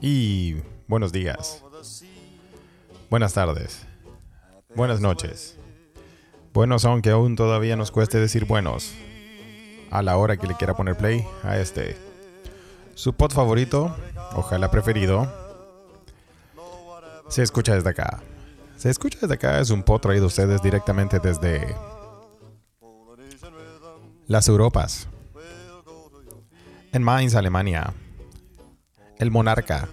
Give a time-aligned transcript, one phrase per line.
[0.00, 0.56] Y
[0.88, 1.62] buenos días.
[3.08, 3.86] Buenas tardes.
[4.74, 5.56] Buenas noches.
[6.52, 8.92] Buenos aunque aún todavía nos cueste decir buenos.
[9.90, 11.96] A la hora que le quiera poner play a este.
[12.94, 13.94] Su pod favorito,
[14.34, 15.32] ojalá preferido,
[17.28, 18.20] se escucha desde acá.
[18.76, 21.76] Se escucha desde acá es un pod traído a ustedes directamente desde
[24.26, 25.06] las Europas.
[26.92, 27.94] En Mainz, Alemania.
[29.18, 29.88] El monarca.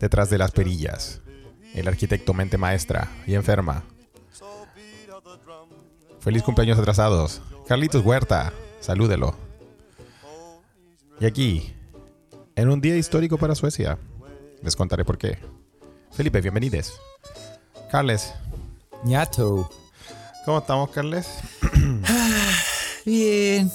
[0.00, 1.20] Detrás de las perillas.
[1.74, 3.84] El arquitecto mente maestra y enferma.
[6.20, 7.40] Feliz cumpleaños atrasados.
[7.66, 8.52] Carlitos Huerta.
[8.80, 9.34] Salúdelo.
[11.20, 11.74] Y aquí,
[12.56, 13.98] en un día histórico para Suecia,
[14.62, 15.38] les contaré por qué.
[16.12, 17.00] Felipe, bienvenidos.
[17.90, 18.34] Carles,
[19.04, 19.70] ñato.
[20.44, 21.28] ¿cómo estamos, Carles?
[23.04, 23.70] Bien,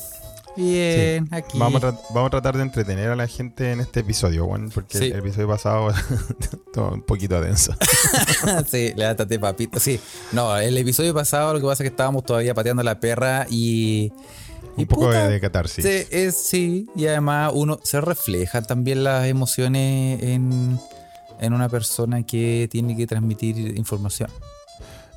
[0.55, 1.35] bien, Sí.
[1.35, 1.57] aquí.
[1.59, 4.97] Vamos a, vamos a tratar de entretener a la gente en este episodio, bueno, porque
[4.97, 5.05] Sí.
[5.05, 5.89] el episodio pasado
[6.39, 7.73] estuvo un poquito denso.
[8.69, 9.79] sí, levántate, papito.
[9.79, 9.99] Sí,
[10.31, 14.11] no, el episodio pasado lo que pasa es que estábamos todavía pateando la perra y.
[14.77, 15.83] y Un poco puta, de catarsis.
[15.85, 20.79] sí, es, sí, y además uno se refleja también las emociones en,
[21.39, 24.29] en una persona que tiene que transmitir información.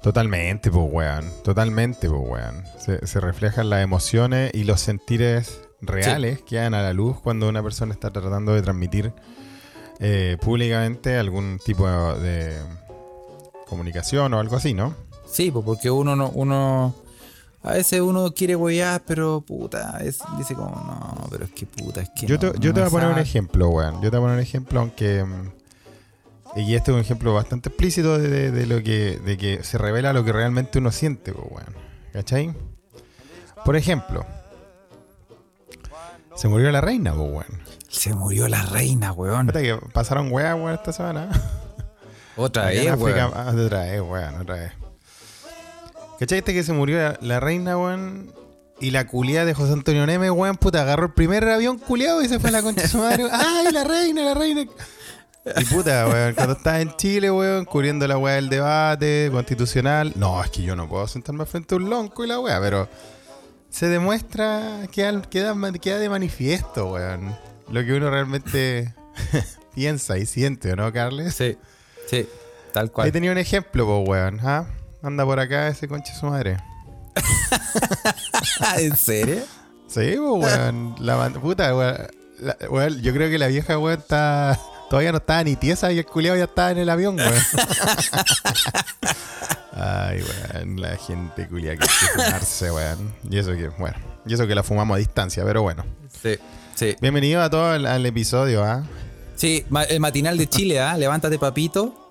[0.02, 1.30] Totalmente, pues, weón.
[1.42, 2.64] Totalmente, pues, weón.
[2.78, 7.48] Se, se reflejan las emociones y los sentires reales que dan a la luz cuando
[7.48, 9.12] una persona está tratando de transmitir
[9.98, 12.56] eh, públicamente algún tipo de
[13.66, 14.94] comunicación o algo así, ¿no?
[15.26, 16.94] Sí, pues porque uno no, uno.
[17.62, 22.00] A veces uno quiere huear, pero puta, es, dice como, no, pero es que puta,
[22.00, 22.26] es que.
[22.26, 23.22] Yo te, no, yo no te voy a poner un sabe".
[23.22, 23.94] ejemplo, weón.
[24.02, 25.24] Yo te voy a poner un ejemplo, aunque.
[26.56, 29.76] Y este es un ejemplo bastante explícito de, de- de lo que, de que se
[29.78, 31.74] revela lo que realmente uno siente, pues, weón.
[32.12, 32.54] ¿Cachai?
[33.64, 34.24] Por ejemplo,
[36.34, 37.62] se murió la reina, pues, weón.
[37.88, 39.48] Se murió la reina, weón.
[39.48, 41.28] Que pasaron weas, weón, esta semana.
[42.36, 43.30] Otra vez, weón.
[43.34, 44.72] ah, otra vez, weón, otra vez.
[46.18, 46.38] ¿Cachai?
[46.38, 48.30] Este que se murió la, la reina, weón?
[48.78, 52.28] Y la culiada de José Antonio Neme, weón, puta, agarró el primer avión culiado y
[52.28, 53.24] se fue a la concha de su madre.
[53.32, 54.66] ¡Ay, la reina, la reina!
[55.58, 60.12] Y puta, weón, cuando estaba en Chile, weón, cubriendo la weá del debate constitucional.
[60.16, 62.88] No, es que yo no puedo sentarme frente a un lonco y la weá, pero
[63.70, 67.36] se demuestra, queda, queda, queda de manifiesto, weón.
[67.70, 68.94] Lo que uno realmente
[69.74, 71.34] piensa y siente, ¿o ¿no, Carles?
[71.34, 71.56] Sí,
[72.10, 72.28] sí,
[72.72, 73.12] tal He cual.
[73.12, 74.40] tenido un ejemplo, po, weón.
[74.42, 74.66] ¿ah?
[75.02, 76.56] Anda por acá ese conche su madre.
[78.78, 79.42] ¿En serio?
[79.86, 80.96] Sí, po, weón.
[80.98, 81.96] La puta, weón.
[82.40, 84.58] La- weón, Yo creo que la vieja, weón, está.
[84.90, 87.34] Todavía no estaba ni tiesa y el culiado ya estaba en el avión, weón.
[89.72, 90.22] Ay,
[90.54, 90.80] weón.
[90.80, 93.12] La gente culiada que quiere fumarse, weón.
[93.28, 93.96] Y eso que, bueno.
[94.26, 95.84] Y eso que la fumamos a distancia, pero bueno.
[96.22, 96.36] Sí,
[96.74, 96.96] sí.
[97.00, 98.84] Bienvenido a todo al, al episodio, ¿ah?
[99.34, 100.96] Sí, el matinal de Chile, ¿ah?
[100.96, 102.02] Levántate, papito.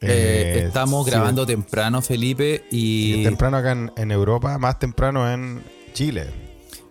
[0.00, 3.24] Eh, Eh, estamos sí, grabando temprano, Felipe, y y.
[3.24, 5.62] temprano acá en, en Europa, más temprano en
[5.94, 6.26] Chile.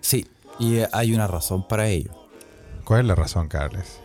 [0.01, 0.27] Sí,
[0.59, 2.11] y hay una razón para ello.
[2.85, 3.99] ¿Cuál es la razón, Carles?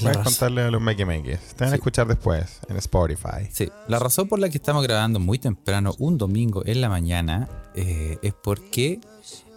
[0.00, 1.38] La Puedes contarle a los Make Makes.
[1.56, 1.74] Te van a Sí.
[1.76, 3.48] escuchar después en Spotify.
[3.50, 7.48] Sí, la razón por la que estamos grabando muy temprano, un domingo en la mañana,
[7.74, 9.00] eh, es porque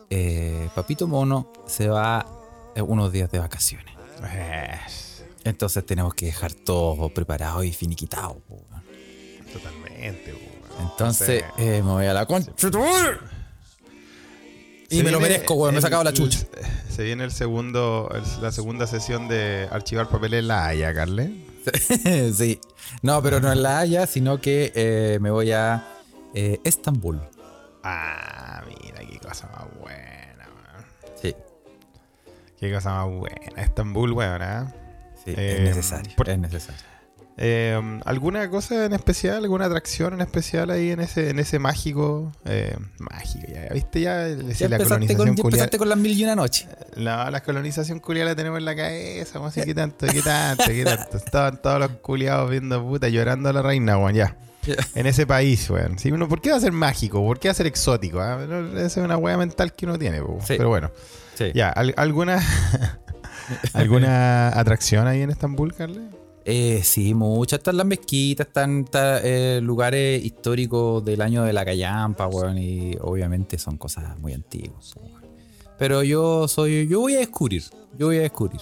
[0.09, 2.25] eh, Papito Mono se va
[2.75, 3.93] eh, unos días de vacaciones.
[4.85, 8.41] Es- Entonces tenemos que dejar todo preparado y finiquitado.
[9.53, 10.35] totalmente.
[10.79, 11.63] Entonces Sí.
[11.63, 12.51] eh, me voy a la concha.
[12.51, 13.17] madre.
[14.89, 15.73] Y Se me lo merezco, weón.
[15.75, 16.39] Me he sacado la chucha.
[16.89, 21.29] se viene el segundo, el- la segunda sesión de archivar papeles en la Haya, Carles.
[22.35, 22.59] sí.
[23.03, 25.85] No, pero no en La Haya, sino que eh, me voy a
[26.33, 27.19] eh, Estambul.
[27.83, 30.85] Ah, mira, qué cosa más buena, weón.
[31.21, 31.35] Sí,
[32.59, 33.61] Qué cosa más buena.
[33.61, 34.73] Estambul, weón, ¿ah?
[35.23, 36.15] sí, Eh, es necesario.
[36.15, 36.81] por- Es necesario.
[37.41, 42.33] Eh, ¿Alguna cosa en especial, alguna atracción en especial ahí en ese, en ese mágico?
[42.43, 44.01] eh, mágico, ya, ¿viste?
[44.01, 46.67] Ya, Ya la colonización con, ya empezaste con las mil y una noche.
[46.97, 50.83] No, la colonización culiada la tenemos en la cabeza, así, ¿qué tanto, qué tanto, qué
[50.83, 51.15] tanto?
[51.25, 54.35] Estaban todos los culiados viendo puta, llorando a la reina, weón, ya.
[54.93, 55.97] En ese país, weón.
[55.97, 57.23] Sí, uno, ¿Por qué va a ser mágico?
[57.25, 58.19] ¿Por qué va a ser exótico?
[58.19, 58.37] ah?
[58.75, 60.19] Esa es una weá mental que uno tiene.
[60.45, 60.55] Sí.
[60.57, 60.91] pero bueno.
[61.35, 61.51] Sí.
[61.55, 62.43] Ya, ¿al- ¿alguna
[63.73, 66.01] alguna atracción ahí en Estambul, Carle?
[66.45, 67.59] Eh, sí, muchas.
[67.59, 72.57] Están las mezquitas, están, está, eh, lugares históricos del año de la callampa, weón.
[72.57, 74.95] Y obviamente son cosas muy antiguas.
[74.95, 75.19] weón.
[75.77, 76.87] Pero yo soy.
[76.87, 77.63] Yo voy a descubrir.
[77.97, 78.61] Yo voy a descubrir.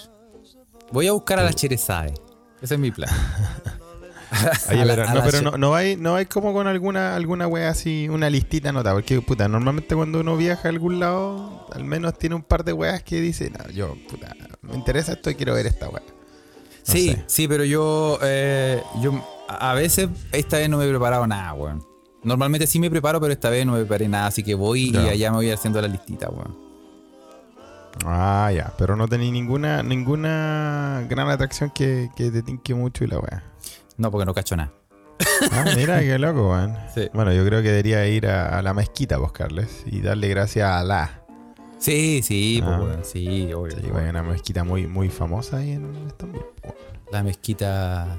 [0.92, 2.14] Voy a buscar a la Cherezade.
[2.60, 3.10] Ese es mi plan.
[4.70, 7.70] Oye, la- pero, no, pero no, no hay, no hay como con alguna, alguna wea
[7.70, 12.18] así, una listita nota, porque puta, normalmente cuando uno viaja a algún lado, al menos
[12.18, 15.54] tiene un par de weas que dice, no, yo, puta, me interesa esto y quiero
[15.54, 16.02] ver esta wea.
[16.92, 17.24] Sí, sé.
[17.26, 19.12] sí, pero yo, eh, yo
[19.48, 21.84] a a veces esta vez no me he preparado nada, weón.
[22.22, 25.04] Normalmente sí me preparo, pero esta vez no me preparé nada, así que voy Ya.
[25.04, 26.56] y allá me voy haciendo la listita, weón.
[28.04, 28.72] Ah, ya.
[28.78, 33.42] Pero no tenéis ninguna, ninguna gran atracción que, que te tinque mucho y la weá.
[33.96, 34.72] No, porque no cacho nada.
[35.50, 36.76] Ah, mira, qué loco, weón.
[36.94, 37.08] Sí.
[37.12, 40.68] Bueno, yo creo que debería ir a, a la mezquita, vos, Carles, y darle gracias
[40.68, 41.17] a Alá.
[41.78, 42.80] Sí, sí, pues, Ah.
[42.82, 43.04] weón.
[43.04, 43.76] Sí, obvio.
[43.76, 46.44] Sí, weón, una mezquita muy, muy famosa ahí en Estambul.
[46.62, 46.74] weón.
[47.12, 48.18] La mezquita,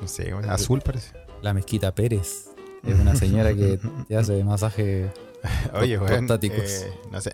[0.00, 1.12] No sé, azul parece.
[1.42, 2.50] la mezquita Pérez.
[2.86, 5.10] Es una señora que te hace masaje.
[5.74, 6.12] Oye, weón.
[6.12, 7.30] eh, no sé, no sé,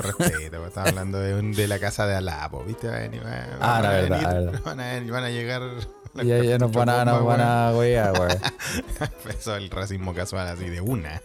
[0.00, 2.88] respeto, Estaba hablando de, un- de la casa de Alá, po, ¿viste?
[2.88, 4.60] Van, van- Ah, la verdad, venir, verdad.
[4.64, 5.62] Van a, van a llegar.
[6.22, 8.28] Y ya, nos van a, nos van a weón.
[9.38, 11.20] Eso es el racismo casual así de una.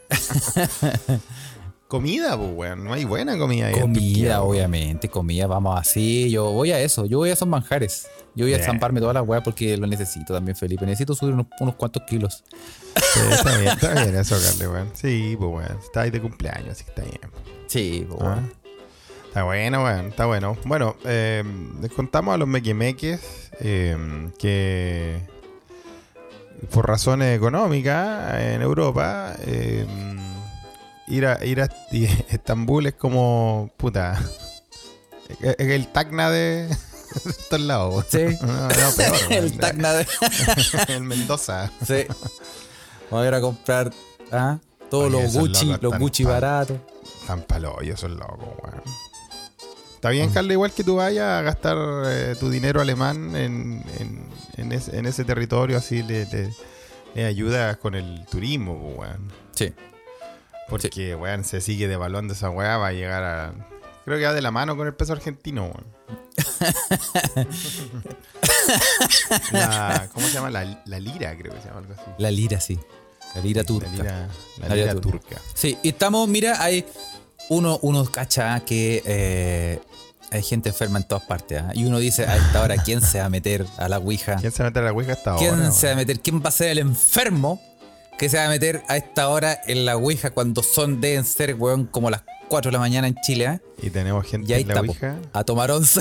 [1.92, 2.84] Comida, pues, weón.
[2.86, 3.80] No hay buena comida ahí.
[3.82, 6.32] Comida, obviamente, comida, vamos así.
[6.32, 8.08] Yo voy a eso, yo voy a esos manjares.
[8.34, 8.66] Yo voy a Bien.
[8.70, 10.86] zamparme todas las weas porque lo necesito también, Felipe.
[10.86, 12.46] Necesito subir unos, unos cuantos kilos.
[12.96, 14.90] Sí, está bien, está bien eso, Carle, weón.
[14.94, 15.80] Sí, pues, weón.
[15.84, 17.20] Está ahí de cumpleaños, así que está bien.
[17.68, 18.26] Sí, pues, Ah.
[18.36, 18.52] weón.
[19.28, 20.06] Está bueno, weón.
[20.08, 20.58] Está bueno.
[20.64, 21.44] Bueno, eh,
[21.82, 25.20] les contamos a los mequimeques eh, que
[26.72, 29.86] por razones económicas en Europa eh,
[31.08, 31.66] ir a ir a
[32.30, 34.20] Estambul es como puta
[35.42, 36.68] es es el Tacna de,
[37.26, 38.06] de estos lados.
[38.10, 38.20] Sí.
[38.42, 39.32] No, no, peor, weón.
[39.44, 40.08] el Tacna de.
[40.90, 41.72] el Mendoza.
[41.86, 42.06] sí.
[43.10, 43.92] Vamos a ir a comprar
[44.32, 44.58] ¿ah?
[44.90, 46.78] todos Oye, los Gucci, locos los Gucci baratos.
[47.28, 48.82] Tan paloyo, son locos, weón.
[49.96, 51.78] Está bien, Carla, igual que tú vayas a gastar
[52.08, 54.26] eh, tu dinero alemán en, en,
[54.58, 56.54] en ese, en ese territorio, así le, le-
[57.14, 59.32] le ayudas con el turismo, weón.
[59.54, 59.72] Sí.
[60.72, 63.54] Porque, weón, se sigue devaluando esa weá, va a llegar a.
[64.06, 65.86] Creo que va de la mano con el peso argentino, weón.
[69.52, 70.50] La- ¿Cómo se llama?
[70.50, 72.04] La, la lira, creo que se llama algo así.
[72.18, 72.80] La lira, sí.
[73.36, 73.88] La lira turca.
[73.90, 74.28] La lira,
[74.60, 75.38] la La lira lira turca.
[75.54, 76.86] Sí, y estamos, mira, hay
[77.50, 79.80] uno, uno cacha que eh,
[80.32, 81.62] hay gente enferma en todas partes.
[81.62, 81.72] ¿ah?
[81.74, 84.36] Y uno dice a esta hora, ¿quién se va a meter a la Ouija?
[84.38, 85.72] ¿Quién se mete a la Ouija hasta ¿Quién ahora?
[85.72, 86.20] se va a meter?
[86.20, 87.62] ¿Quién va a ser el enfermo
[88.22, 91.56] que se va a meter a esta hora en la Ouija cuando son, deben ser,
[91.56, 93.48] weón, como las 4 de la mañana en Chile?
[93.48, 93.60] ¿ah?
[93.82, 95.16] Y tenemos gente Y ahí en la Ouija.
[95.34, 96.00] a tomar once.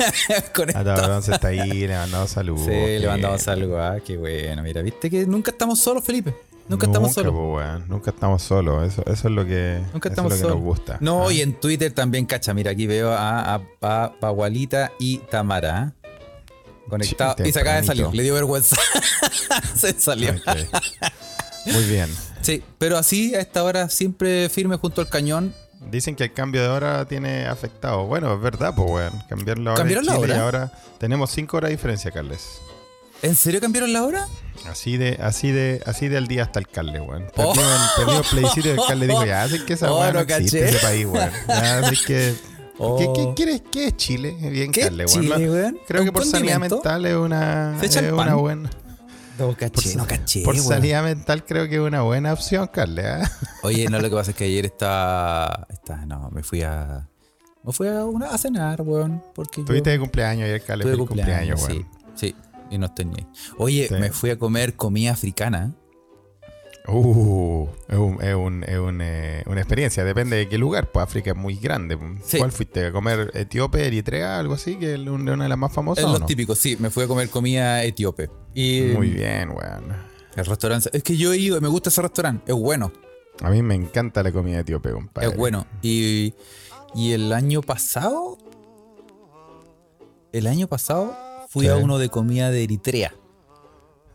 [0.56, 0.82] Con A.
[0.82, 2.62] Tabarón se está ahí, le mandamos saludos.
[2.66, 3.78] Sí, le mandamos algo.
[3.78, 4.60] Ah, qué bueno.
[4.64, 6.34] Mira, viste que nunca estamos solos, Felipe.
[6.66, 7.32] Nunca, estamos solos.
[7.32, 7.84] po, weón.
[7.88, 8.84] Nunca estamos solos.
[8.92, 10.96] Eso, eso es lo que, Nunca eso estamos es lo que nos gusta.
[10.98, 12.52] No, Ah, y en Twitter también, cacha.
[12.54, 15.78] Mira, aquí veo a, a, a Pagualita y Tamara.
[15.78, 15.92] ¿ah?
[16.88, 17.36] Conectado.
[17.46, 18.08] Y se acaba de salir.
[18.12, 18.74] Le dio vergüenza.
[19.76, 20.34] se salió.
[21.66, 22.08] Muy bien.
[22.42, 25.54] Sí, pero así a esta hora siempre firme junto al cañón.
[25.92, 28.04] Dicen que el cambio de hora tiene afectado.
[28.06, 29.12] Bueno, es verdad, pues, weón.
[29.28, 29.74] Cambiar la hora.
[29.74, 30.42] en ¿Cambiaron la Chile y hora?
[30.44, 32.40] ahora tenemos cinco horas de diferencia, Carles.
[33.22, 34.26] ¿En serio cambiaron la hora?
[34.68, 37.26] Así de, así de, así del día hasta alcalde, weón.
[37.36, 37.52] Oh.
[37.54, 40.20] Perdimos el, el plebiscito y el alcalde dijo, ya, así que esa Oh, weón no,
[40.20, 41.30] existe ese país, weón.
[41.46, 42.34] Ya, así que.
[42.78, 42.98] Oh.
[42.98, 44.36] ¿Qué, qué, quieres- qué es Chile?
[44.50, 45.04] Bien, ¿Qué Carle.
[45.06, 45.78] Chile, weón?
[45.86, 46.76] Creo ¿Un que por sanidad condimento?
[46.78, 48.70] mental es una, ¿Se echa es el una buena.
[49.42, 50.42] No Por, caché, no caché.
[50.42, 53.06] por sanidad mental creo que es una buena opción, Carle.
[53.06, 53.30] ¿ah?
[53.62, 55.66] Oye, no, lo que pasa es que ayer estaba.
[55.70, 57.08] estaba no, me fui a.
[57.64, 59.22] Me fui a, una, a cenar, weón.
[59.34, 60.84] Porque yo- Tuviste de cumpleaños ayer, Carle.
[60.84, 61.72] Tuve Feliz cumpleaños, weón.
[61.72, 62.36] sí, sí,
[62.70, 62.86] y no
[63.18, 63.26] ahí.
[63.58, 63.94] Oye, Sí.
[63.94, 65.72] me fui a comer comida africana.
[66.88, 70.90] Uh, es, un, es, un, es un, eh, una experiencia, depende de qué lugar.
[70.90, 71.96] Pues África es muy grande.
[72.24, 72.38] Sí.
[72.38, 72.86] ¿Cuál fuiste?
[72.86, 74.76] ¿A comer Etíope, Eritrea, algo así?
[74.76, 76.04] Que es una de las más famosas.
[76.04, 76.26] Es los no?
[76.26, 78.30] típicos, sí, me fui a comer comida etíope.
[78.54, 79.94] Y Muy bien, weón.
[80.36, 82.92] el restaurante, es que yo he ido, me gusta ese restaurante, es bueno,
[83.40, 85.28] A mí me encanta la comida etíope, compadre.
[85.28, 85.66] es bueno.
[85.82, 86.34] Y,
[86.94, 88.38] y el año pasado,
[90.32, 91.16] el año pasado
[91.48, 93.14] fui a uno de comida de Eritrea.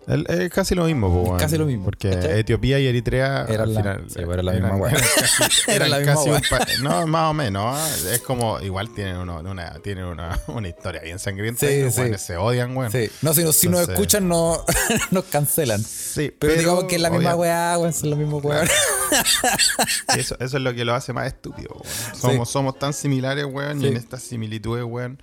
[0.07, 1.37] El- Es casi lo mismo, po, weón.
[1.39, 2.09] casi lo mismo, Porque.
[2.39, 4.93] Etiopía y Eritrea Eran al la- final, sí, eran la misma weá.
[5.67, 6.41] Era la misma un weá.
[6.49, 7.63] pa- No, más o menos.
[7.65, 7.89] ¿ah?
[8.13, 11.67] Es como, igual tienen, uno, una, tienen una, una historia bien sangrienta.
[11.67, 11.99] Sí, y los sí.
[12.01, 12.91] weones se odian, weón.
[12.91, 14.63] Sí, no, si, nos- si nos escuchan no,
[15.11, 15.83] nos cancelan.
[15.83, 18.67] Sí, Pero, digamos que es la misma weá, weón, los mismos weón.
[20.15, 22.15] Y Eso, eso es lo que lo hace más estúpido, weón.
[22.19, 25.21] Somos, somos tan similares, weón, y en estas similitudes, weón,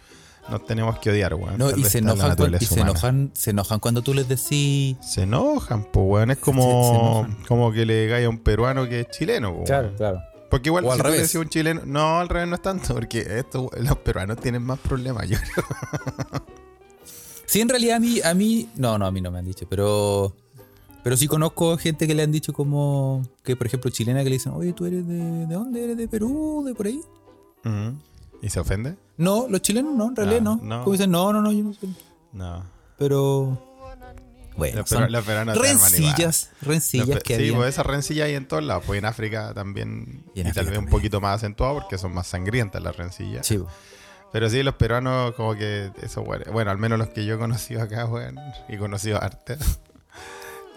[0.49, 1.59] nos tenemos que odiar, weón.
[1.59, 4.97] No, y se enojan, cuando, y se enojan, se enojan cuando tú les decís.
[5.01, 6.31] Se enojan, pues, weón.
[6.31, 9.65] Es Se- se como, como que le cae a un peruano que es chileno, weón.
[9.97, 10.21] claro.
[10.51, 11.23] Porque igual O al si tú le revés.
[11.29, 14.63] decís a un chileno, no, al revés no es tanto, porque esto, los peruanos tienen
[14.63, 15.67] más problemas, yo creo.
[17.47, 19.67] Sí, en realidad a mí, a mí, no, no, a mí no me han dicho,
[19.69, 20.35] pero,
[21.03, 24.37] pero sí conozco gente que le han dicho como, que por ejemplo chilena que le
[24.37, 25.15] dicen, oye, ¿tú eres de,
[25.47, 25.85] de dónde?
[25.85, 26.63] ¿Eres de Perú?
[26.67, 27.01] ¿De por ahí?
[28.45, 28.97] ¿Y se ofende?
[29.17, 30.57] No, los chilenos no, en realidad Ah, no.
[30.63, 30.81] no.
[30.85, 31.97] Como dicen, no, no, no, yo no soy.
[32.33, 32.63] No.
[32.99, 33.71] Pero.
[34.57, 37.57] Bueno, Los, son los rencillas, rencillas Los que sí, había.
[37.57, 38.85] pues esa rencilla hay en todos lados.
[38.87, 40.27] Pues en África también.
[40.35, 43.47] Y Y, en tal vez un poquito más acentuado porque son más sangrientas las rencillas.
[43.47, 43.59] Sí.
[44.31, 47.39] Pero sí, los peruanos, como que eso, bueno, bueno, al menos los que yo he
[47.39, 48.37] conocido acá, weón,
[48.69, 49.57] y conocido arte,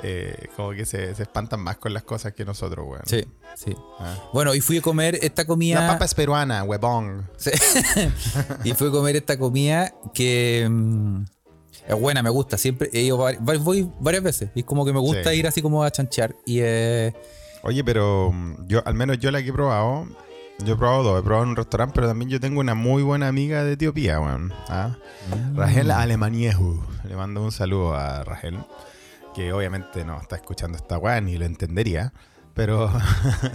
[0.04, 3.02] eh, como que se, se espantan más con las cosas que nosotros, weón.
[3.06, 3.26] sí,
[3.56, 3.76] sí.
[4.00, 4.16] Ah.
[4.34, 5.82] Bueno, y fui a comer esta comida.
[5.82, 7.30] La papa es peruana, huevón.
[7.38, 7.52] Sí.
[8.64, 11.24] y fui a comer esta comida que mm,
[11.88, 12.58] es buena, me gusta.
[12.58, 14.50] Siempre he ido voy varias veces.
[14.56, 15.38] Y es como que me gusta Sí.
[15.40, 16.36] ir así como a chanchear.
[16.46, 17.14] Y eh,
[17.64, 20.08] Oye, pero mm, yo, al menos yo la que he probado,
[20.64, 23.02] yo he probado dos, he probado en un restaurante, pero también yo tengo una muy
[23.04, 24.54] buena amiga de Etiopía, weón.
[24.70, 24.96] ¿ah?
[25.56, 26.84] Rachel Alemaniehu.
[27.04, 28.58] Le mando un saludo a Rachel,
[29.38, 32.12] que obviamente no está escuchando esta weá ni lo entendería,
[32.56, 32.90] pero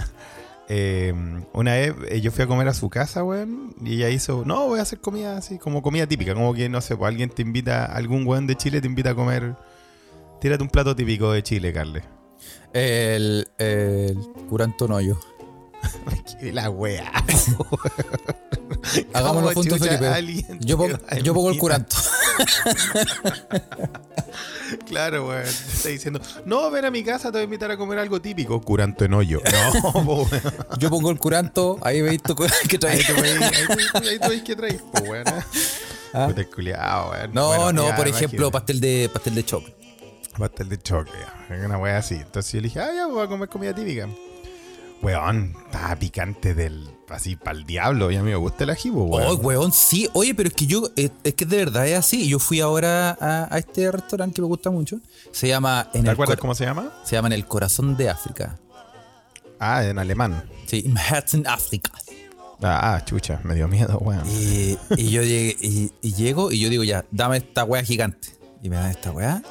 [0.69, 1.13] eh,
[1.53, 4.69] una vez eh, yo fui a comer a su casa, weón, y ella hizo, no,
[4.69, 7.43] voy a hacer comida así, como comida típica, como que, no sé, pues alguien te
[7.43, 9.57] invita, algún weón de Chile te invita a comer,
[10.41, 12.05] tírate un plato típico de Chile, Carle.
[12.73, 14.17] el, el
[14.49, 15.19] curanto noyo.
[16.41, 17.11] La weá.
[19.13, 20.47] Hagámoslo ¿Cómo juntos, Felipe.
[20.61, 21.97] Yo pongo, te yo pongo el curanto.
[24.87, 25.43] Claro, weón.
[25.45, 28.21] Te está diciendo, no, ven a mi casa, te voy a invitar a comer algo
[28.23, 28.59] típico.
[28.61, 29.41] Curanto en hoyo.
[29.83, 30.29] No, po.
[30.79, 31.79] Yo pongo el curanto.
[31.83, 32.35] Ahí veis tu
[32.69, 33.07] que traes.
[33.21, 33.41] veis,
[33.95, 35.25] ahí veis qué traes, po, weón.
[36.15, 36.29] Ah.
[37.33, 38.51] No, Bueno, no, ya, por ejemplo, imagínate.
[38.53, 39.77] pastel de pastel de chocolate.
[40.39, 41.65] Pastel de chocolate.
[41.65, 42.15] Una weá así.
[42.15, 44.09] Entonces yo le dije, ah, ya voy a comer comida típica.
[45.03, 46.89] Weón, estaba picante del.
[47.09, 48.11] Así, para el diablo.
[48.11, 49.27] Y a mí me gusta el ají, po, weón.
[49.29, 50.09] Oh, weón, sí.
[50.15, 52.27] Oye, pero es que yo, es, es que de verdad es así.
[52.27, 54.99] Yo fui ahora a, a este restaurante que me gusta mucho.
[55.31, 56.91] Se llama en ¿Te el acuerdas cómo se llama?
[57.05, 58.59] Se llama En el corazón de África.
[59.59, 60.43] Ah, en alemán.
[60.67, 61.93] Sí, Im Herzen África.
[62.63, 64.25] Ah, ah, chucha, me dio miedo, weón.
[64.31, 68.29] Y, y yo llegué, y, y llego y yo digo, ya, dame esta weá gigante.
[68.63, 69.43] Y me dan esta weá.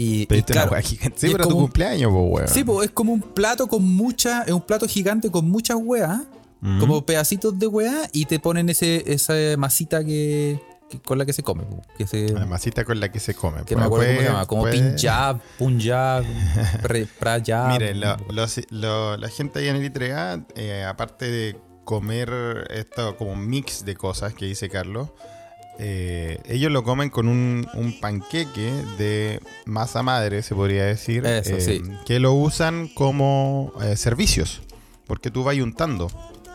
[0.00, 1.18] Y, y Pediste claro, una gigante.
[1.18, 2.48] Sí, pero tu un- cumpleaños, weón.
[2.48, 6.20] Sí, pues es como un plato con mucha, es un plato gigante con muchas weas,
[6.62, 6.78] Mm.
[6.80, 11.32] como pedacitos de weá, y te ponen ese, esa masita que, que- con la que
[11.32, 13.62] se come, po, que se, La masita con la que se come.
[13.64, 16.24] que me acuerdo cómo se llama, como puede- Punjab, Punjab,
[16.82, 17.68] pre- Prayab.
[17.68, 22.30] Mire, lo- los- lo- la gente ahí en Eritrea, eh, aparte de comer
[22.70, 25.08] esto como un mix de cosas que dice Carlos,
[25.82, 31.56] eh, ellos lo comen con un, un panqueque de masa madre, se podría decir, Eso,
[31.56, 31.82] eh, sí.
[32.04, 34.60] que lo usan como eh, servicios,
[35.06, 36.10] porque tú vas untando.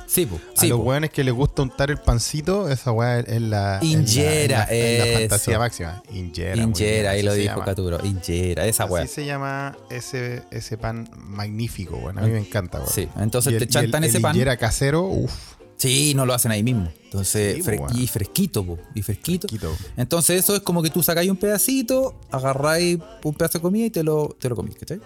[0.07, 0.83] Sí, po, A sí, los po.
[0.85, 5.19] hueones que les gusta untar el pancito, esa hueá es la, Injera, es la, la
[5.19, 6.03] fantasía máxima.
[6.13, 6.61] Injera.
[6.61, 7.59] Injera, ahí lo dijo.
[7.65, 9.03] Caturo, Injera, esa weá.
[9.05, 12.91] Así se llama ese, ese pan magnífico, bueno, a mí me encanta, weón.
[12.93, 14.35] Sí, entonces Y te el- chantan el- ese el pan.
[14.35, 16.89] injera casero, uff, Sí, no lo hacen ahí mismo.
[17.05, 19.47] Entonces, Sí, y fresquito, po, y fresquito.
[19.47, 19.75] quito.
[19.97, 23.89] Entonces eso es como que tú sacáis un pedacito, agarráis un pedazo de comida y
[23.89, 24.99] te lo, te lo comís, ¿cachai?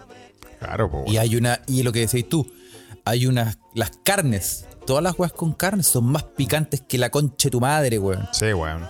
[0.60, 2.46] Claro, po, Y hay una, y lo que decís tú,
[3.06, 7.48] hay unas, las carnes, todas las weas con carne son más picantes que la concha
[7.48, 8.28] de tu madre, weón.
[8.32, 8.86] Sí, weón.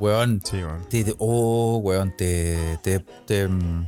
[0.00, 0.88] Weón, Sí, weón.
[0.88, 3.86] te, te- oh, weón, te, te, te, mm,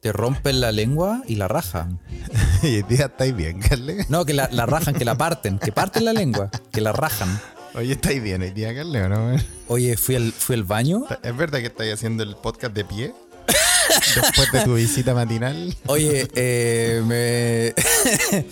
[0.00, 2.00] te rompen la lengua y la rajan.
[2.62, 4.06] y el día estáis bien, Carle.
[4.08, 7.40] No, que la, la rajan, que la parten, que parten la lengua, que la rajan.
[7.74, 9.36] Oye, estáis bien el día, Carle, ¿o no?
[9.68, 13.14] Oye, fui al, fui al baño ¿Es verdad que estáis haciendo el podcast de pie?
[14.14, 15.74] Después de tu visita matinal.
[15.86, 18.44] Oye, eh, me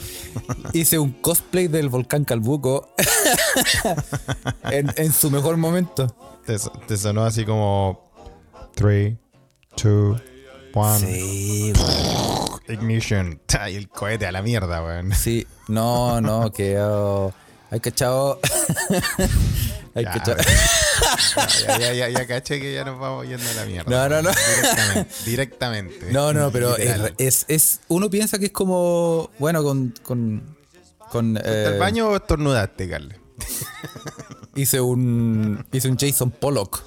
[0.73, 2.95] hice un cosplay del volcán Calbuco
[4.71, 6.07] en, en su mejor momento.
[6.47, 8.11] Te, te sonó así como
[8.75, 9.15] 3,
[9.83, 10.23] 2,
[10.77, 12.61] 1, Sí, weón.
[12.69, 13.41] ignition.
[13.71, 15.13] Y el cohete a la mierda, weón.
[15.13, 17.33] sí, no, no, que oh,
[17.71, 18.39] hay cachado.
[19.95, 20.37] hay Ya, cachado.
[21.67, 23.91] Ya, ya, ya, ya caché que ya nos vamos yendo a la mierda.
[23.91, 24.31] No, no, no.
[24.31, 25.15] Directamente.
[25.25, 26.13] directamente.
[26.13, 30.57] No, no, pero es, es, es- uno piensa que es como, bueno, con, con,
[31.11, 33.19] con ¿Fuiste al eh, baño o estornudaste, Carle?
[34.55, 36.83] hice un hice un Jason Pollock.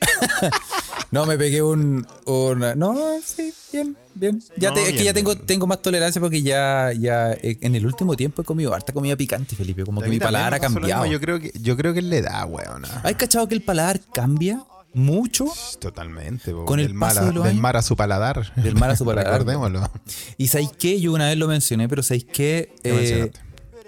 [1.14, 4.42] no, me pegué un, un- no, sí, bien, bien.
[4.56, 7.74] Ya No, te- es que ya tengo tengo más tolerancia porque ya ya eh, en
[7.74, 11.06] el último tiempo he comido harta comida picante, Felipe, como que mi paladar ha cambiado.
[11.06, 12.84] Yo creo que, yo creo que le da, weón.
[12.84, 15.46] ¿Has cachado que el paladar cambia mucho?
[15.80, 16.52] Totalmente.
[16.52, 16.64] po.
[16.64, 18.52] Con el del paso mar a, de del mar a su paladar.
[18.56, 19.32] Del mar a su paladar.
[19.40, 19.90] Recordémoslo.
[20.36, 21.00] Y ¿sabéis qué?
[21.00, 22.72] Yo una vez lo mencioné, pero ¿sabéis qué?
[22.82, 23.32] ¿Qué Eh?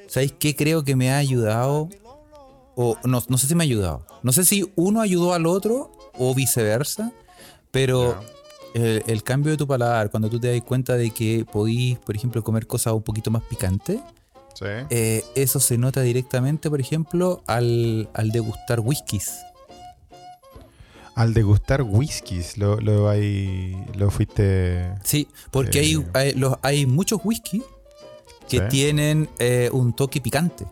[0.08, 1.88] ¿Sabéis qué creo que me ha ayudado?
[2.76, 4.06] O no, no sé si me ha ayudado.
[4.22, 7.12] No sé si uno ayudó al otro o viceversa,
[7.70, 8.20] pero
[8.74, 12.14] el, el cambio de tu paladar, cuando tú te das cuenta de que podís, por
[12.16, 14.00] ejemplo, comer cosas un poquito más picantes,
[14.54, 14.64] Sí.
[14.88, 19.30] eh, eso se nota directamente, por ejemplo, al, al degustar whiskies.
[21.14, 24.92] Al degustar whiskies, lo, lo, hay, lo fuiste.
[25.02, 25.82] Sí, porque Eh.
[25.82, 27.62] hay, hay, los, hay muchos whisky
[28.48, 28.64] que Sí.
[28.70, 30.66] tienen eh, un toque picante.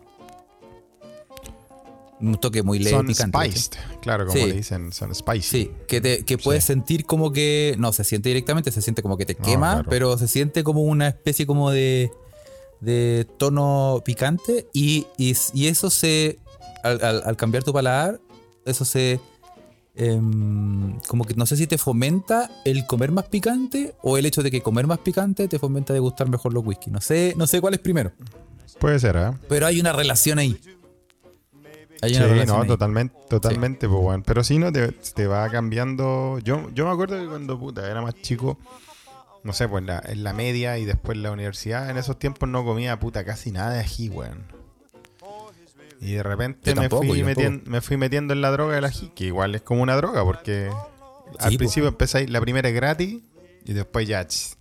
[2.21, 3.37] Un toque muy leve Son picante.
[3.51, 3.71] spiced.
[4.01, 4.45] Claro, como Sí.
[4.47, 5.41] le dicen, son spicy.
[5.41, 6.67] Sí, que, te, que puedes Sí.
[6.67, 7.75] sentir como que.
[7.77, 9.89] No se siente directamente, se siente como que te No, quema, claro.
[9.89, 12.11] pero se siente como una especie como de.
[12.79, 14.67] de tono picante.
[14.73, 16.39] Y, y, y eso se.
[16.83, 18.19] Al, al- al cambiar tu paladar,
[18.65, 19.19] eso se.
[19.95, 24.43] em, como que no sé si te fomenta el comer más picante o el hecho
[24.43, 26.91] de que comer más picante te fomenta degustar mejor los whisky.
[26.91, 28.11] No sé, no sé cuál es primero.
[28.79, 29.31] Puede ser, ¿eh?
[29.47, 30.59] Pero hay una relación ahí.
[32.01, 32.67] Hay Sí, una no, ahí.
[32.67, 34.23] totalmente, totalmente, pues bueno.
[34.25, 36.39] Pero si no, te, te va cambiando.
[36.43, 38.57] Yo, yo me acuerdo que cuando puta era más chico,
[39.43, 42.19] no sé, pues en la, en la media y después en la universidad, en esos
[42.19, 44.43] tiempos no comía puta casi nada de ají, weón.
[46.01, 49.11] Y de repente me, fui yo metien- me fui metiendo en la droga del ají,
[49.15, 50.69] que igual es como una droga, porque
[51.39, 51.57] al po.
[51.57, 53.21] principio empezáis, la primera es gratis
[53.63, 54.27] y después ya.
[54.27, 54.55] ch,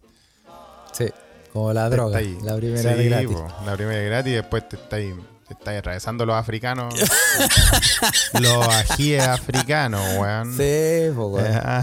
[0.93, 1.07] Sí,
[1.53, 2.21] como la droga.
[2.43, 3.29] La primera sí, de gratis.
[3.37, 5.13] po, la primera es gratis y después te estáis,
[5.51, 6.95] estáis atravesando los africanos.
[8.41, 10.57] los ajíes africanos, weón.
[10.57, 11.47] Sí, po, weón.
[11.47, 11.81] Eh,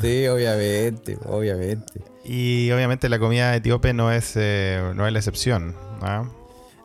[0.00, 2.00] Sí, obviamente, obviamente.
[2.24, 5.74] y obviamente la comida etíope no es, eh, no es la excepción.
[6.00, 6.24] ¿ah?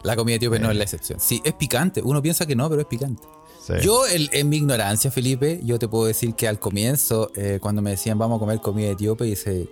[0.03, 1.19] La comida etíope no es la excepción.
[1.19, 2.01] Sí, es picante.
[2.03, 3.23] Uno piensa que no, pero es picante.
[3.65, 3.73] Sí.
[3.81, 7.81] Yo, el- en mi ignorancia, Felipe, yo te puedo decir que al comienzo, eh, cuando
[7.81, 9.67] me decían vamos a comer comida etíope, dice,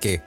[0.00, 0.22] ¿qué?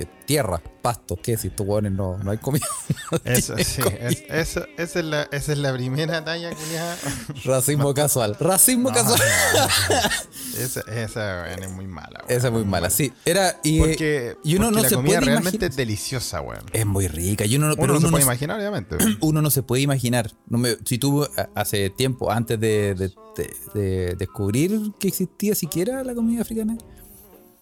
[0.00, 1.36] Eh, Tierra, pasto, ¿qué?
[1.36, 2.66] Si tú pones no, no hay comida.
[3.10, 4.08] no Eso, sí, comida.
[4.08, 6.96] es- eso- esa, es la, esa es la primera talla, culiada.
[7.44, 8.36] Racismo casual.
[8.38, 9.18] Racismo No, casual.
[9.18, 12.24] no, esa, es muy mala.
[12.28, 13.12] Esa es muy mala, sí.
[13.24, 15.70] Era, y, Porque, y uno porque no la se comida puede realmente imaginar.
[15.70, 16.64] es deliciosa, weón.
[16.72, 17.44] Es muy rica.
[17.44, 18.96] Y uno no, Uno pero no se uno puede imaginar, obviamente.
[19.20, 20.30] uno no se puede imaginar.
[20.48, 26.14] Me- si tú hace tiempo, antes de, de- de- de descubrir que existía siquiera la
[26.14, 26.76] comida africana,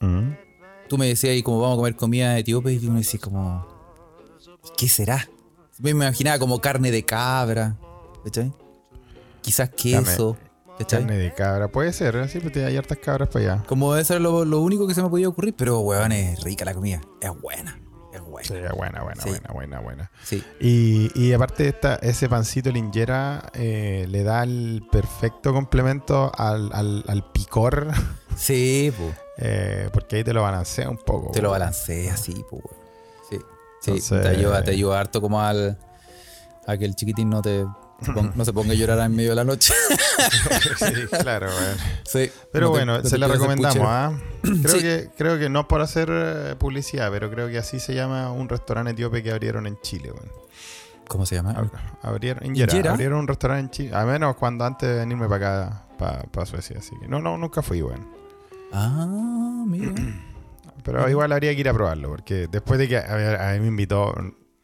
[0.01, 0.33] Mm.
[0.89, 3.67] Tú me decías ahí como vamos a comer comida etíope y uno decía como,
[4.77, 5.29] ¿qué será?
[5.79, 7.77] Me imaginaba como carne de cabra,
[8.25, 8.53] ¿cachai?
[9.43, 10.37] Quizás queso,
[10.79, 11.01] ¿cachai?
[11.01, 12.29] Carne de cabra, puede ser, ¿eh?
[12.29, 13.65] sí, pues hay hartas cabras para allá.
[13.67, 16.65] Como eso era lo, lo único que se me podía ocurrir, pero weón, es rica
[16.65, 17.79] la comida, es buena,
[18.13, 18.49] es buena.
[18.49, 19.29] Sí, buena, buena, Sí.
[19.31, 20.11] buena, buena, buena.
[20.25, 20.43] Sí.
[20.61, 27.05] Y, y aparte esta, ese pancito linjera eh, le da el perfecto complemento al, al,
[27.07, 27.89] al picor,
[28.37, 29.15] Sí, po.
[29.39, 31.31] Eh, porque ahí te lo balancea un poco.
[31.33, 31.61] Te lo weón.
[31.61, 32.63] balanceé así, pues.
[33.31, 33.37] Sí,
[33.81, 35.79] sí Entonces- te, ayuda, te ayuda harto como al
[36.67, 37.65] a que el chiquitín no te
[38.35, 39.73] no se ponga a llorar en medio de la noche.
[40.79, 41.77] sí, claro, weón.
[42.05, 42.31] sí.
[42.53, 43.87] Pero no te- bueno, no se la recomendamos.
[43.89, 44.13] ¿ah?
[44.43, 44.81] Creo, Sí.
[44.81, 48.49] que, creo que no por hacer eh, publicidad, pero creo que así se llama un
[48.51, 50.31] restaurante etíope que abrieron en Chile, weón.
[51.09, 51.55] ¿Cómo se llama?
[51.55, 51.71] Ab-
[52.03, 52.91] Abrieron, Injera.
[52.91, 56.77] abrieron un restaurante en Chile, a menos cuando antes de venirme para acá, para Suecia,
[56.81, 58.07] así que no, no, nunca fui, weón.
[58.73, 59.93] Ah, mira.
[60.85, 63.61] Pero igual habría que ir a probarlo, porque después de que a, ver, a mí
[63.61, 64.15] me invitó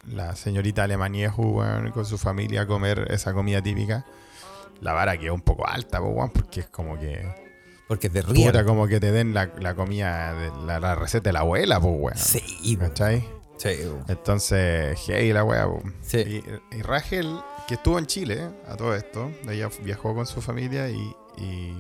[0.07, 4.05] la señorita Alemanieju weón, con su familia a comer esa comida típica,
[4.81, 6.01] la vara quedó un poco alta,
[6.33, 7.27] porque es como que...
[7.89, 8.65] Porque es de Puta, real.
[8.65, 11.95] como que te den la, la comida, de la, la receta de la abuela, pues,
[11.99, 12.17] weón.
[12.17, 12.77] Sí.
[12.77, 13.25] ¿Cachai?
[13.59, 13.71] sí.
[14.09, 15.83] Entonces, hey, la weá, po.
[16.03, 16.19] Sí.
[16.19, 17.37] Y, y Rachel,
[17.67, 21.75] que estuvo en Chile a todo esto, ella viajó con su familia y, y,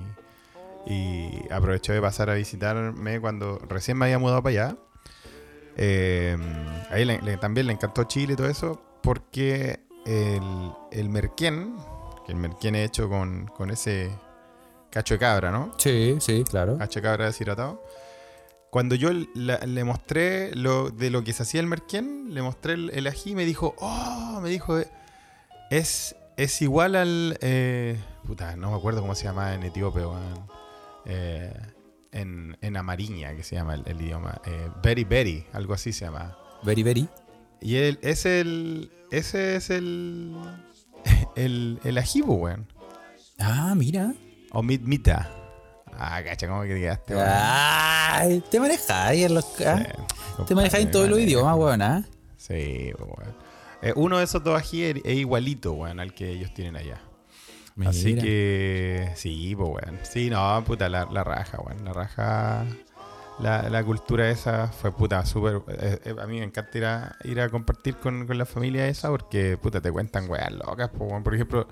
[0.87, 4.77] y aprovechó de pasar a visitarme cuando recién me había mudado para allá.
[5.77, 6.37] Eh,
[6.90, 11.77] a ella le- le- también le encantó Chile y todo eso, porque el, el merquén,
[12.27, 14.11] que el merquén es hecho con, con ese
[14.90, 15.73] cacho de cabra, ¿no?
[15.79, 16.77] Sí, sí, claro.
[16.79, 17.83] Cacho de cabra deshidratado.
[18.71, 22.75] Cuando yo la- le mostré lo, de lo que se hacía el merquén, le mostré
[22.75, 24.88] el, el ají y me dijo, oh, me dijo, eh,
[25.71, 27.38] es, es igual al...
[27.40, 30.62] eh, puta, no me acuerdo cómo se llama en etíope, weón.
[31.07, 31.53] Eh,
[32.12, 34.41] en, en amariña, que se llama el, el idioma.
[34.45, 36.37] Eh, beri beri, algo así se llama.
[36.62, 37.09] Very, very.
[37.61, 38.91] Y el, es el...
[39.11, 40.37] Ese es el...
[41.35, 42.67] El, el pues, weón.
[43.38, 44.12] Ah, mira.
[44.53, 45.31] O mit mita.
[45.99, 47.29] Ah, cacha, ¿cómo que te quedaste, weón?
[47.31, 49.61] Ay, te manejáis en los.
[49.62, 49.83] ah,
[50.37, 52.07] Sí, Te manejáis en todos los idiomas, weón, ¿ah?
[52.37, 53.35] Sí, weón.
[53.81, 57.01] Eh, uno de esos dos ají es, es igualito, weón, al que ellos tienen allá.
[57.87, 59.99] Así que, sí, pues, weón.
[60.03, 61.85] Sí, no, puta, la, la raja, weón.
[61.85, 62.65] La raja,
[63.39, 65.63] la, la cultura esa fue, puta, súper...
[65.69, 68.87] eh, eh, a mí me encanta ir a, ir a compartir con, con la familia
[68.89, 71.23] esa porque, puta, te cuentan weas locas, pues, weón.
[71.23, 71.67] Por ejemplo,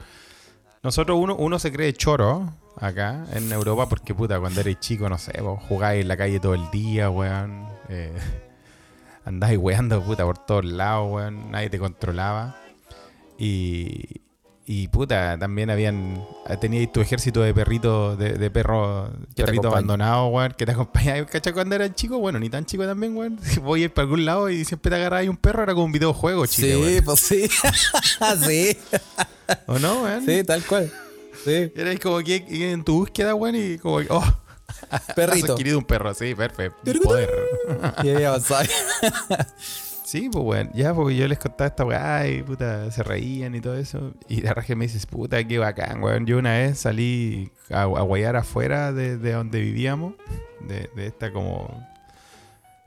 [0.83, 5.19] nosotros uno, uno se cree choro acá en Europa porque, puta, cuando eres chico, no
[5.19, 7.69] sé, vos jugáis en la calle todo el día, weón.
[7.89, 8.17] Eh,
[9.27, 11.51] andáis weando, puta, por todos lados, weón.
[11.51, 12.57] Nadie te controlaba.
[13.39, 14.23] Y,
[14.72, 16.24] y puta, también habían.
[16.61, 21.24] Teníais tu ejército de perritos, de, de perros, perritos abandonados, weón, que te acompañaban.
[21.33, 21.52] ¿Cachai?
[21.52, 23.40] Cuando eran chicos, bueno, ni tan chico también, weón.
[23.62, 25.87] Voy a ir para algún lado y siempre te agarras ahí un perro, era como
[25.87, 27.04] un videojuego, chile, sí, weón.
[27.04, 27.48] pues sí.
[28.46, 28.78] sí.
[29.66, 30.24] ¿O no, weón?
[30.24, 30.92] Sí, tal cual.
[31.44, 31.72] Sí.
[31.74, 34.40] Eres como que en tu búsqueda, weón, y como que, oh,
[35.16, 35.46] Perrito.
[35.46, 36.78] has adquirido un perro, sí, perfecto.
[37.02, 37.28] Poder.
[38.04, 38.62] Y avanzaba.
[40.11, 43.61] Sí, pues weón, ya, porque yo les contaba esta weá y puta, se reían y
[43.61, 44.12] todo eso.
[44.29, 46.27] Y la raja me dices, puta, qué bacán, weón.
[46.27, 50.14] Yo una vez salí a, a guayar afuera de, de donde vivíamos,
[50.66, 51.87] de, de esta como.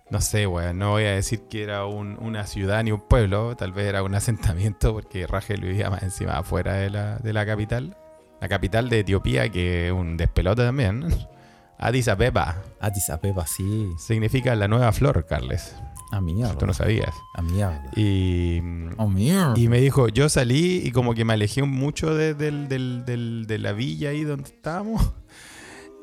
[0.09, 3.55] No sé, weón, no voy a decir que era un- una ciudad ni un pueblo,
[3.55, 7.45] tal vez era un asentamiento, porque Rachel vivía más encima afuera de la, de la
[7.45, 7.95] capital.
[8.41, 11.05] La capital de Etiopía, que es un despelote también.
[11.77, 13.89] Addis Abeba Addis Abeba, sí.
[13.97, 15.73] significa la nueva flor, Carles.
[16.13, 16.55] A mierda.
[16.59, 17.15] Tú no sabías.
[17.33, 17.89] A mierda.
[17.95, 18.59] Y,
[18.99, 19.53] A mierda.
[19.57, 24.09] y me dijo, yo salí y como que me alejé mucho de, de la villa
[24.09, 25.11] ahí donde estábamos.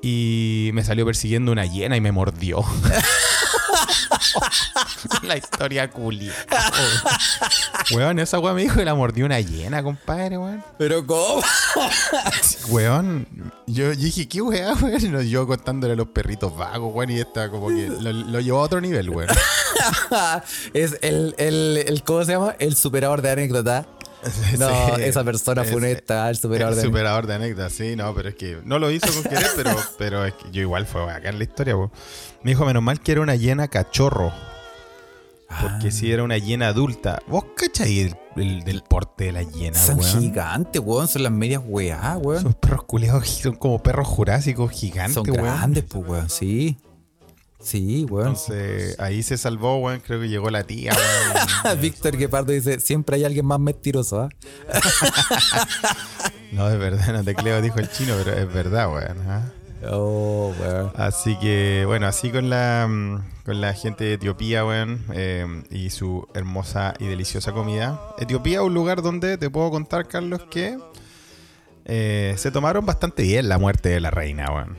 [0.03, 2.65] Y me salió persiguiendo una hiena y me mordió.
[5.23, 6.33] la historia culia.
[7.95, 10.63] Weón, esa weón me dijo que la mordió una hiena, compadre, weón.
[10.79, 11.43] Pero ¿cómo?
[12.69, 13.27] Weón,
[13.67, 15.05] yo, yo dije, ¿qué weá, weón?
[15.05, 18.41] Y nos- yo contándole a los perritos vagos, weón, y esta como que lo, lo
[18.41, 19.29] llevó a otro nivel, weón.
[20.75, 22.55] es el, el, el, ¿cómo se llama?
[22.59, 23.87] El superador de anécdota.
[24.59, 28.29] No, Sí, esa persona es- funesta, el superador de superador de anécdotas, sí, no, pero
[28.31, 31.29] es que no lo hizo con querer, pero, pero es que yo igual fue acá
[31.31, 31.91] en la historia, po.
[32.43, 34.33] Me dijo, menos mal que era una hiena cachorro.
[35.61, 35.91] Porque Ah.
[35.91, 37.21] si era una hiena adulta.
[37.27, 40.21] ¿Vos cachai el, el- del porte de la hiena, Son weón?
[40.21, 41.09] gigantes, weón.
[41.09, 42.43] Son las medias weá, weón.
[42.43, 45.43] Son perros culeados, son como perros jurásicos gigantes, Son weón.
[45.45, 46.31] grandes, pues, weón.
[46.31, 46.77] Sí.
[47.61, 48.29] Sí, weón.
[48.29, 50.01] Entonces, ahí se salvó, weón.
[50.01, 51.81] Creo que llegó la tía, weón.
[51.81, 54.29] Víctor Guepardo dice, siempre hay alguien más mentiroso, ¿ah?
[56.53, 59.19] No, es verdad, no te creo, dijo el chino, pero es verdad, weón.
[59.29, 59.53] ¿ah?
[59.89, 60.91] Oh, weón.
[60.97, 65.91] Así que, bueno, así con la, mm, con la gente de Etiopía, weón, eh, y
[65.91, 68.01] su hermosa y deliciosa comida.
[68.19, 70.79] Etiopía es un lugar donde te puedo contar, Carlos, que
[71.85, 74.77] eh, se tomaron bastante bien la muerte de la reina, weón.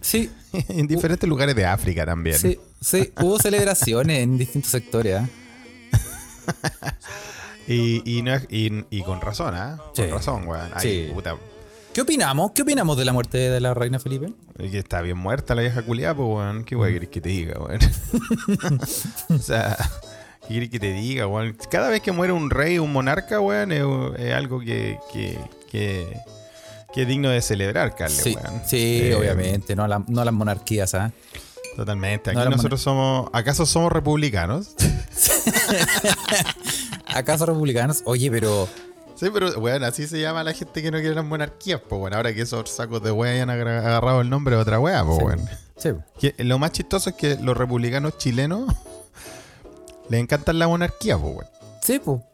[0.00, 0.30] Sí,
[0.68, 2.38] en diferentes lugares de África también.
[2.38, 3.12] sí, sí.
[3.20, 5.28] Hubo celebraciones en distintos sectores, ¿ah?
[7.68, 9.80] Y, y, no y, y con razón, ¿ah?
[9.94, 10.02] Sí.
[10.02, 10.70] Con razón, weón.
[10.74, 11.10] Ay, Sí.
[11.14, 11.36] puta.
[11.94, 12.52] ¿Qué opinamos?
[12.52, 14.32] ¿Qué opinamos de la muerte de la reina Felipe?
[14.58, 16.64] Que está bien muerta la vieja culiada, pues, weón.
[16.64, 17.78] ¿Qué weón querés que te diga, weón?
[19.28, 19.76] o sea,
[20.48, 21.56] ¿qué querés que te diga, weón?
[21.70, 23.84] Cada vez que muere un rey, un monarca, weón, es,
[24.18, 25.38] es algo que, que,
[25.70, 26.16] que,
[27.00, 30.94] es digno de celebrar, Carle, Sí, sí, Eh, obviamente, no, a la- no las monarquías,
[30.94, 31.10] ¿ah?
[31.74, 32.30] Totalmente.
[32.30, 33.30] Aquí No, nosotros somos.
[33.32, 34.74] ¿Acaso somos republicanos?
[37.06, 38.02] ¿Acaso republicanos?
[38.04, 38.68] Oye, pero
[39.16, 42.14] sí, pero, weón, así se llama la gente que no quiere las monarquías, pues, weón.
[42.14, 45.40] Ahora que esos sacos de weón hayan agarrado el nombre de otra weá, pues,
[45.78, 45.90] Sí.
[46.18, 48.72] sí, Que lo más chistoso es que los republicanos chilenos
[50.08, 51.50] les encantan la monarquía, pues, weón.
[51.82, 52.26] sí, pues, Es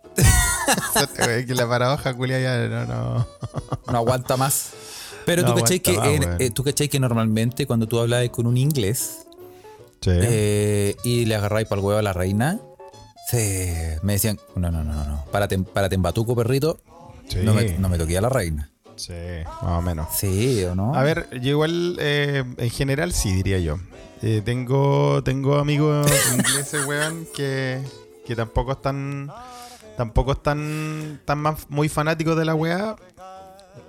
[1.47, 3.27] que la paradoja culia ya no, no.
[3.91, 4.71] no aguanta más.
[5.27, 8.29] Pero No tú cachai que, más, en- eh, tú cachai que normalmente cuando tú hablabas
[8.31, 9.19] con un inglés
[10.01, 10.11] Sí.
[10.15, 12.61] eh, y le agarráis para el huevo a la reina,
[13.29, 16.81] se, me decían, no, no, no, no, párate, párate en batuco, perrito,
[17.29, 17.39] sí.
[17.43, 18.71] no, me, no me toqué a la reina.
[18.97, 19.13] Sí,
[19.63, 20.09] más o menos.
[20.17, 20.95] Sí, ¿o no?
[20.95, 23.79] A ver, yo igual, eh, en general sí, diría yo.
[24.23, 27.81] Eh, tengo, tengo amigos ingleses, weón, que,
[28.27, 29.31] que tampoco están,
[29.99, 32.97] tampoco están tan muy fanáticos de la weá,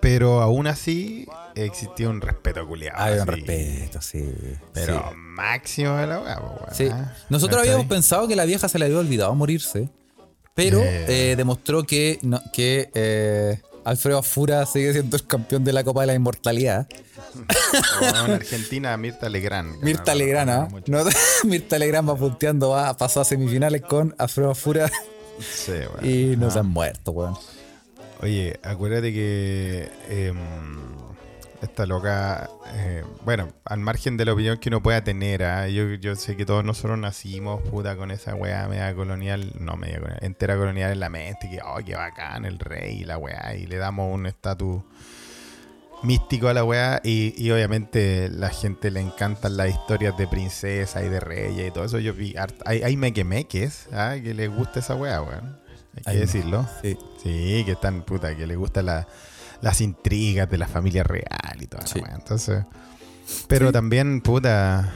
[0.02, 3.02] pero aún así existía un respeto culiado.
[3.02, 4.34] Hay un respeto, sí.
[4.74, 5.16] Pero sí.
[5.16, 6.90] máximo de la weá, weón, Sí.
[6.92, 7.16] ¿ah?
[7.30, 9.88] Nosotros habíamos pensado que la vieja se le había olvidado morirse,
[10.56, 11.32] pero Eh.
[11.32, 16.02] eh, demostró que, no- que eh, Alfredo Fura sigue siendo el campeón de la Copa
[16.02, 16.88] de la Inmortalidad.
[18.02, 19.82] En Argentina, Mirta Legrand.
[19.84, 21.04] Mirta No, Legrand, no, ¿ah?
[21.06, 24.92] no, Mirta Legrand va punteando, va, pasó a semifinales con Alfredo Fura
[25.40, 26.52] Sí, y no Ah.
[26.52, 27.36] se han muerto, weón.
[28.22, 30.38] Oye, acuérdate que em,
[31.62, 35.68] esta loca, eh, bueno, al margen de la opinión que uno pueda tener, ¿ah?
[35.70, 40.00] yo, yo sé que todos nosotros nacimos, puta, con esa weá media colonial, no media
[40.00, 43.56] colonial, entera colonial en la mente, que, oh, qué bacán, el rey y la weá,
[43.56, 44.82] y le damos un estatus
[46.04, 51.04] místico a la weá, y, y obviamente la gente le encantan las historias de princesa
[51.04, 52.36] y de reyes y todo eso, yo vi,
[52.66, 54.16] hay, hay mequemeques, ¿ah?
[54.24, 55.60] que les gusta esa weá, weón,
[55.96, 56.66] hay que Hay decirlo.
[56.82, 56.98] Sí.
[57.24, 59.08] Sí, que están, puta, que le gustan la-
[59.62, 62.00] las intrigas de la familia real y toda Sí.
[62.00, 62.16] la weá.
[62.16, 62.64] Entonces.
[63.50, 64.90] Pero también, puta.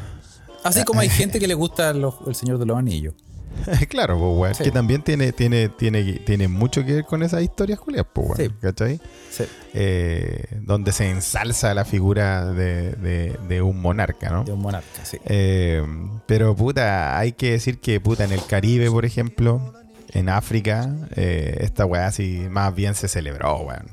[0.64, 3.14] Así como hay gente que le gusta los- el Señor de los Anillos.
[3.90, 4.56] claro, pues, weón.
[4.56, 4.64] Sí.
[4.64, 8.38] Que también tiene, tiene, tiene, tiene mucho que ver con esas historias, Julián, pues, weón.
[8.50, 8.56] Sí.
[8.62, 9.02] ¿Cachai?
[9.32, 14.44] Sí, Eh, donde se ensalza la figura de, de- de un monarca, ¿no?
[14.44, 15.18] de un monarca, sí.
[15.26, 15.84] Eh,
[16.28, 19.74] pero, puta, hay que decir que, puta, en el Caribe, por ejemplo,
[20.12, 23.88] en África, eh, esta weá sí más bien se celebró, weón.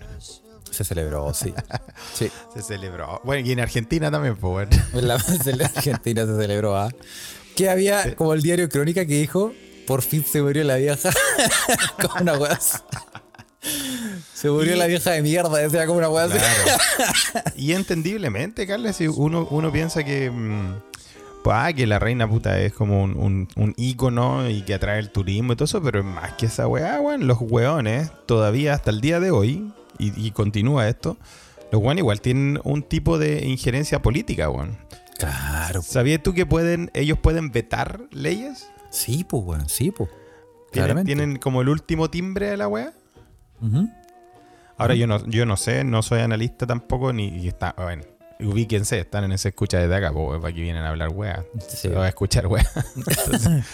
[0.70, 1.52] Se celebró, sí.
[2.14, 2.30] Sí.
[2.54, 3.20] Se celebró.
[3.24, 4.68] Bueno, y en Argentina también, pues, weón.
[4.94, 6.90] En la en la Argentina se celebró, ¿ah?
[7.56, 9.52] Que había como el diario Crónica que dijo,
[9.86, 11.10] por fin se murió la vieja.
[12.00, 12.58] como una weá.
[14.32, 16.28] Se murió la vieja de mierda, decía como una weá.
[16.28, 16.44] Claro.
[17.56, 20.76] y entendiblemente, Carles, si uno, uno piensa que, mm,
[21.42, 24.98] pues, ah, que la reina puta es como un, un, un ícono y que atrae
[24.98, 27.26] el turismo y todo eso, pero es más que esa weá, weón.
[27.26, 31.18] Los weones, todavía hasta el día de hoy, y, y continúa esto,
[31.72, 34.78] los weones igual tienen un tipo de injerencia política, weón.
[35.20, 35.82] Claro.
[35.82, 38.68] ¿Sabías tú que pueden, ellos pueden vetar leyes?
[38.90, 40.10] Sí, pues, weón, sí, pues.
[40.72, 42.92] ¿Tienen, tienen como el último timbre de la weá?
[44.76, 48.04] Ahora yo no, yo no sé, no soy analista tampoco, ni y está, bueno,
[48.40, 51.44] ubíquense, están en esa escucha desde acá, pues para que vienen a hablar weá.
[51.68, 51.76] Sí.
[51.76, 52.66] Se va a escuchar weá.
[52.96, 53.64] Entonces,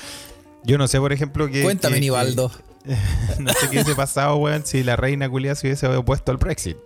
[0.65, 1.63] yo no sé, por ejemplo, que.
[1.63, 2.51] Cuéntame, Nivaldo.
[3.39, 6.77] no sé qué hubiese pasado, weón, si la reina culia se hubiese opuesto al Brexit.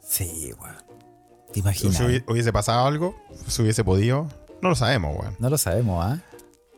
[0.00, 0.76] Sí, weón.
[1.52, 1.96] ¿Te imaginas?
[1.96, 4.28] Si hubi- hubiese pasado algo, si hubiese podido,
[4.60, 5.36] no lo sabemos, weón.
[5.38, 6.20] No lo sabemos, ¿ah?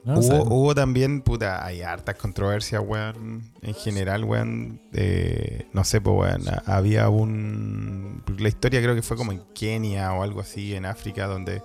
[0.05, 3.51] No lo Hubo, hubo también, puta, hay hartas controversias, weón.
[3.63, 4.81] En general, weón.
[4.93, 6.43] eh, no sé, pues, weón.
[6.67, 8.23] Había un.
[8.39, 11.63] La historia creo que fue como en Kenia o algo así, en África, donde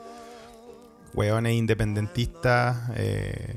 [1.14, 3.56] weones independentistas eh,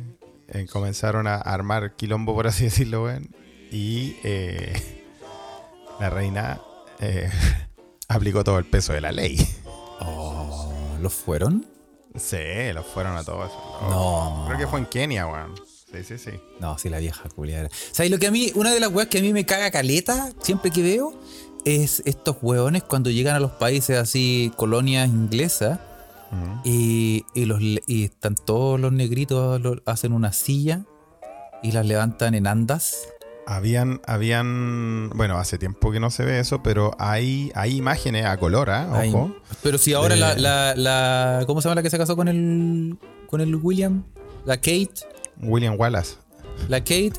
[0.49, 3.29] eh, comenzaron a armar quilombo, por así decirlo, weón.
[3.71, 4.73] Y eh,
[6.01, 6.61] la reina
[7.01, 7.31] eh,
[8.14, 9.37] aplicó todo el peso de la ley.
[10.05, 11.64] Oh, ¿Los fueron?
[12.16, 12.37] Sí,
[12.75, 13.53] los fueron a todos.
[13.88, 14.44] No.
[14.48, 15.55] Creo que fue en Kenia, weón.
[15.92, 16.31] Sí, sí, sí.
[16.59, 17.68] No, sí, la vieja culiada.
[17.92, 20.33] ¿Sabes lo que a mí, una de las weas que a mí me caga caleta
[20.40, 21.12] siempre que veo
[21.64, 25.79] es estos weones cuando llegan a los países así, colonias inglesas,
[26.64, 30.85] y, y los, y están todos los negritos, lo- hacen una silla
[31.62, 32.96] y las levantan en andas.
[33.46, 38.37] Habían, habían, bueno, hace tiempo que no se ve eso, pero hay, hay imágenes a
[38.37, 38.88] color, ¿ah?
[38.92, 39.35] Ay, Ojo.
[39.62, 42.28] pero si ahora De- la, la, la- ¿Cómo se llama la que se casó con
[42.28, 44.05] el, con el William?
[44.44, 44.90] La Kate.
[45.40, 46.16] William Wallace.
[46.68, 47.12] La Kate.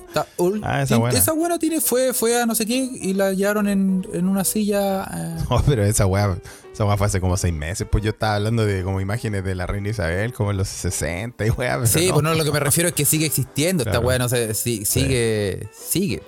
[0.63, 1.17] Ah, esa buena.
[1.17, 4.43] Esa buena tiene, fue, fue a no sé qué y la llevaron en, en una
[4.43, 5.03] silla.
[5.03, 6.37] eh, Oh, pero esa weá,
[6.73, 7.87] esa weá fue hace como seis meses.
[7.91, 11.45] Pues yo estaba hablando de como imágenes de la reina Isabel, como en los 60
[11.45, 11.85] y weá.
[11.85, 12.13] Sí, no.
[12.13, 13.81] pues no, lo que me refiero es que sigue existiendo.
[13.83, 14.07] Esta Claro.
[14.07, 16.23] weá no sé, si- sigue, sigue.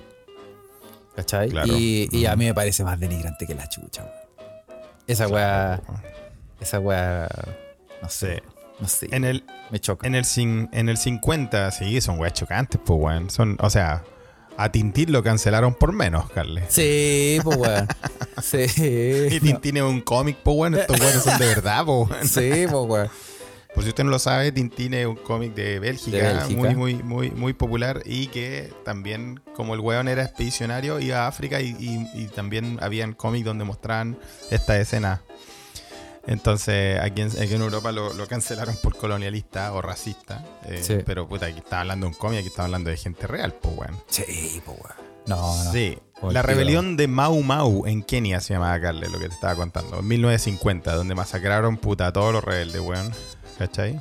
[1.15, 1.49] ¿Cachai?
[1.49, 1.73] Claro.
[1.75, 4.15] Y, y a mí me parece más denigrante que la chucha, weón.
[5.07, 5.81] Esa weá,
[6.59, 7.29] esa weá,
[8.01, 8.41] no sé,
[8.79, 10.05] no sé, En el, me choca.
[10.07, 13.29] en el, en el 50, sí, son weas chocantes, pues weón.
[13.29, 14.03] Son, o sea,
[14.57, 16.65] a Tintín lo cancelaron por menos, Carles.
[16.69, 17.87] Sí, pues weón.
[18.37, 19.39] Y Sí.
[19.41, 20.75] Tintín es un cómic, pues weón.
[20.75, 22.27] Estos weones son de verdad, pues weón.
[22.27, 23.09] Sí, pues weón.
[23.73, 26.59] Por si usted no lo sabe, Tintín es un cómic de Bélgica, De Bélgica.
[26.61, 31.27] muy, muy, muy, muy popular y que también, como el weón era expedicionario, iba a
[31.27, 34.17] África y, y- y también habían cómics donde mostraban
[34.49, 35.21] esta escena.
[36.27, 40.43] Entonces, aquí en, aquí en Europa lo, lo cancelaron por colonialista o racista.
[40.65, 40.97] eh, Sí.
[41.05, 43.75] Pero puta, aquí estaba hablando de un cómic, aquí estaba hablando de gente real, pues
[43.77, 43.95] weón.
[44.07, 45.05] Sí, pues weón.
[45.27, 45.71] No, no.
[45.71, 45.97] Sí.
[46.23, 46.41] La tío.
[46.43, 49.99] rebelión de Mau Mau en Kenia se llamaba Carles, lo que te estaba contando.
[49.99, 53.11] En 1950, donde masacraron puta a todos los rebeldes, weón.
[53.59, 53.99] ¿Cachai?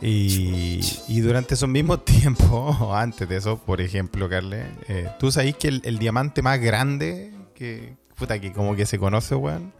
[0.00, 5.30] Y, y durante esos mismos tiempos, o antes de eso, por ejemplo, Carles, eh, ¿tú
[5.30, 9.72] sabés que el, el diamante más grande que, puta, que como que se conoce, weón,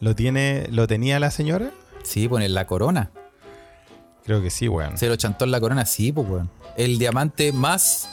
[0.00, 1.70] lo tiene, lo tenía la señora?
[2.02, 3.10] Sí, poner la corona.
[4.24, 4.98] Creo que sí, weón.
[4.98, 6.50] Se lo chantó en la corona, sí, pues weón.
[6.76, 8.08] El diamante más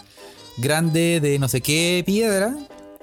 [0.58, 2.56] grande de no sé qué piedra.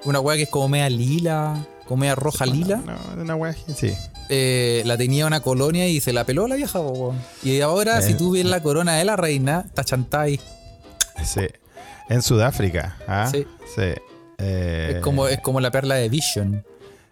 [0.03, 2.77] Una weá que es como media lila, como media roja lila.
[2.77, 3.93] No, de una weá, sí.
[4.29, 7.21] eh, la tenía una colonia y se la peló la vieja, po, weón.
[7.43, 8.01] Y ahora, Eh.
[8.01, 10.39] si tú ves la corona de la reina, está chantada ahí.
[11.23, 11.41] Sí.
[12.09, 13.29] En Sudáfrica, ¿ah?
[13.31, 13.45] Sí.
[13.75, 13.93] Sí.
[14.39, 16.65] Eh, Es, como, es como la perla de Vision.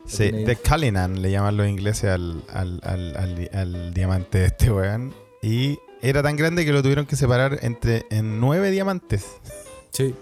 [0.10, 5.14] Sí, de Cullinan le llaman los ingleses al, al, al, al- diamante de este weón.
[5.42, 9.26] Y era tan grande que lo tuvieron que separar entre en nueve diamantes.
[9.92, 10.16] Sí.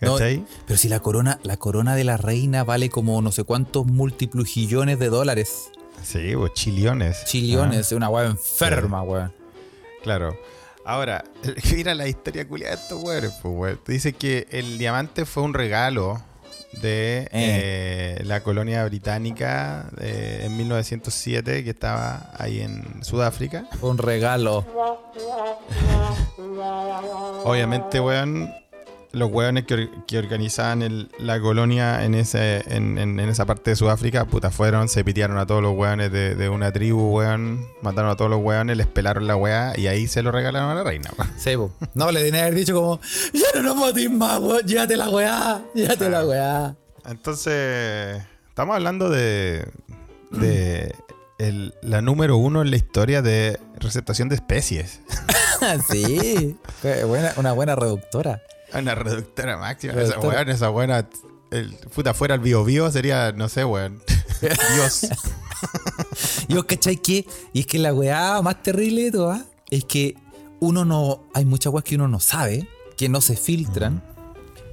[0.00, 4.98] Pero si la corona, la corona de la reina vale como no sé cuántos multiplugillones
[4.98, 5.70] de dólares.
[6.02, 7.24] Sí, pues chillones.
[7.24, 9.32] Chillones, Ah, es una weá enferma, weón.
[10.02, 10.36] claro.
[10.84, 11.22] Ahora,
[11.72, 13.80] mira la historia culiada de estos weones, pues weón.
[13.86, 16.20] Dice que el diamante fue un regalo
[16.80, 23.66] de eh, la colonia británica eh, en 1907 que estaba ahí en Sudáfrica.
[23.80, 24.66] Un regalo.
[27.44, 28.52] Obviamente, weón,
[29.12, 33.44] los weones que, or- que organizaban el- la colonia en, ese, en, en- en esa
[33.46, 37.16] parte de Sudáfrica, puta, fueron, se pitearon a todos los weones de, de una tribu,
[37.18, 40.70] weón, mataron a todos los weones, les pelaron la weá y ahí se lo regalaron
[40.70, 41.30] a la reina, weón.
[41.36, 41.72] Sí, po.
[41.94, 43.00] No, le tenía que haber dicho como,
[43.32, 46.76] ya no nos mates más, weón, llévate la weá, llévate la weá.
[47.04, 49.66] Entonces, estamos hablando de,
[50.30, 50.94] de
[51.38, 55.00] el- la número uno en la historia de receptación de especies.
[55.90, 56.56] sí,
[57.36, 58.42] una buena reductora.
[58.74, 59.94] Una reductora máxima.
[59.94, 61.08] Esa weón, esa buena.
[61.50, 64.02] El, puta, fuera el bio bio sería, no sé, weón.
[64.74, 65.06] Dios.
[66.48, 70.16] Y vos cachai que, y es que la weá más terrible de todas es que
[70.60, 74.02] uno no, hay muchas weas que uno no sabe, que no se filtran,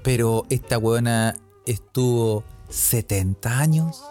[0.03, 1.35] pero esta weona
[1.65, 4.01] estuvo 70 años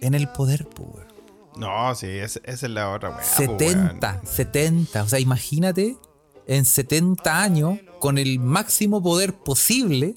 [0.00, 1.08] en el poder, pues, weón.
[1.56, 3.18] No, sí, es- esa es la otra weá.
[3.18, 3.58] po, weón.
[3.58, 5.02] 70, 70.
[5.02, 5.96] O sea, imagínate
[6.48, 10.16] en 70 años con el máximo poder posible.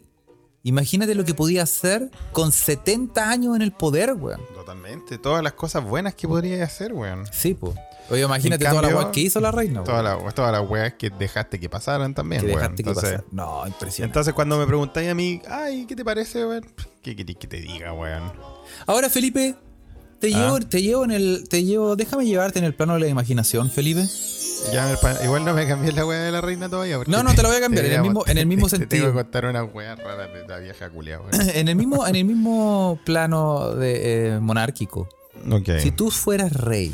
[0.63, 4.41] Imagínate lo que podía hacer con 70 años en el poder, weón.
[4.53, 5.17] Totalmente.
[5.17, 7.25] Todas las cosas buenas que podría hacer, weón.
[7.31, 7.75] Sí, pues.
[8.09, 9.85] Oye, imagínate En toda la cambio, weá que hizo la reina, weón.
[9.85, 12.59] Todas las todas las weas que dejaste que pasaran también, que weón.
[12.59, 13.23] dejaste que pasara.
[13.31, 14.03] No, impresionante.
[14.11, 16.65] entonces cuando me preguntáis a mí, ay, ¿qué te parece, weón?
[17.01, 18.31] ¿Qué querés que te diga, weón?
[18.85, 19.55] Ahora, Felipe,
[20.21, 20.39] te Ah.
[20.45, 23.69] llevo, te llevo en el, te llevo, déjame llevarte en el plano de la imaginación,
[23.69, 24.07] Felipe.
[24.71, 26.99] Ya igual no me cambié la wea de la reina todavía.
[27.07, 29.05] No, no, te la voy a cambiar, en el mismo- en el mismo te sentido.
[29.07, 31.19] tengo que contar una wea rara de la vieja culia,
[31.55, 35.09] en el mismo, en el mismo plano de, eh, monárquico.
[35.51, 35.69] Ok.
[35.81, 36.93] Si tú fueras rey,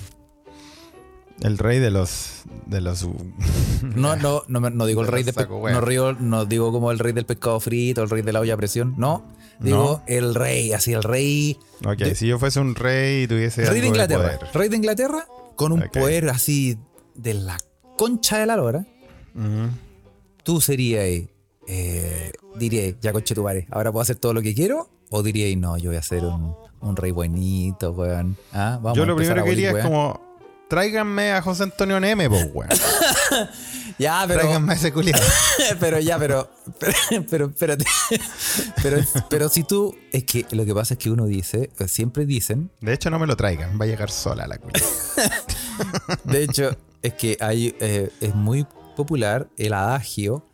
[1.42, 2.44] El rey de los.
[2.66, 3.06] de los.
[3.84, 7.12] no, no, no, no digo el rey de saco no, no digo como el rey
[7.14, 9.24] del pescado frito, el rey de la olla a presión, no.
[9.60, 11.58] Digo el rey, así el rey.
[11.86, 13.62] Ok, De- si yo fuese un rey y tuviese.
[13.66, 14.38] rey de algo Inglaterra.
[14.40, 14.54] poder.
[14.54, 15.94] Rey de Inglaterra con un Ok.
[15.94, 16.78] poder así
[17.16, 17.58] de la
[17.98, 18.86] concha de la lora.
[19.36, 19.70] Ujú.
[20.44, 21.28] tú serías,
[21.68, 25.78] eh, dirías, ya conche tu ahora puedo hacer todo lo que quiero, o dirías, no,
[25.78, 28.38] yo voy a ser un, un rey buenito, weón.
[28.54, 30.22] Ah, vamos Yo lo primero que diría es como.
[30.70, 32.70] Tráiganme a José Antonio Neme, pues, weón.
[33.98, 35.24] Ya, pero, Tráiganme ese culiado.
[35.80, 36.94] pero ya, pero, pero,
[37.30, 37.86] pero espérate.
[38.82, 38.98] Pero,
[39.30, 42.94] pero si tú, es que lo que pasa es que uno dice, siempre dicen, De
[42.94, 43.80] hecho, no me lo traigan.
[43.80, 44.84] Va a llegar sola la culia.
[46.24, 50.46] de hecho, es que hay, eh, es muy popular el adagio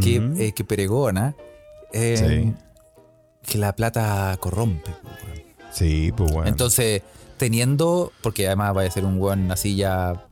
[0.00, 1.34] que, eh, que pregona
[1.92, 2.54] eh, Sí.
[3.50, 4.90] que la plata corrompe.
[4.90, 5.42] weón.
[5.72, 6.46] Sí, pues, weón.
[6.46, 7.02] Entonces,
[7.38, 10.26] teniendo, porque además vaya a ser un weón así ya,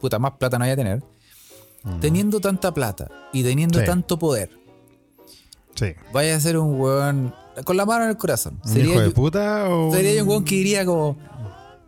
[0.00, 1.02] puta, más plata no vaya a tener,
[2.00, 3.84] teniendo tanta plata y teniendo Sí.
[3.86, 4.50] tanto poder,
[5.74, 5.94] sí.
[6.12, 8.60] vaya a ser un weón con la mano en el corazón.
[8.64, 9.92] ¿Un hijo de yo- puta o.?
[9.92, 11.16] sería un weón que diría como,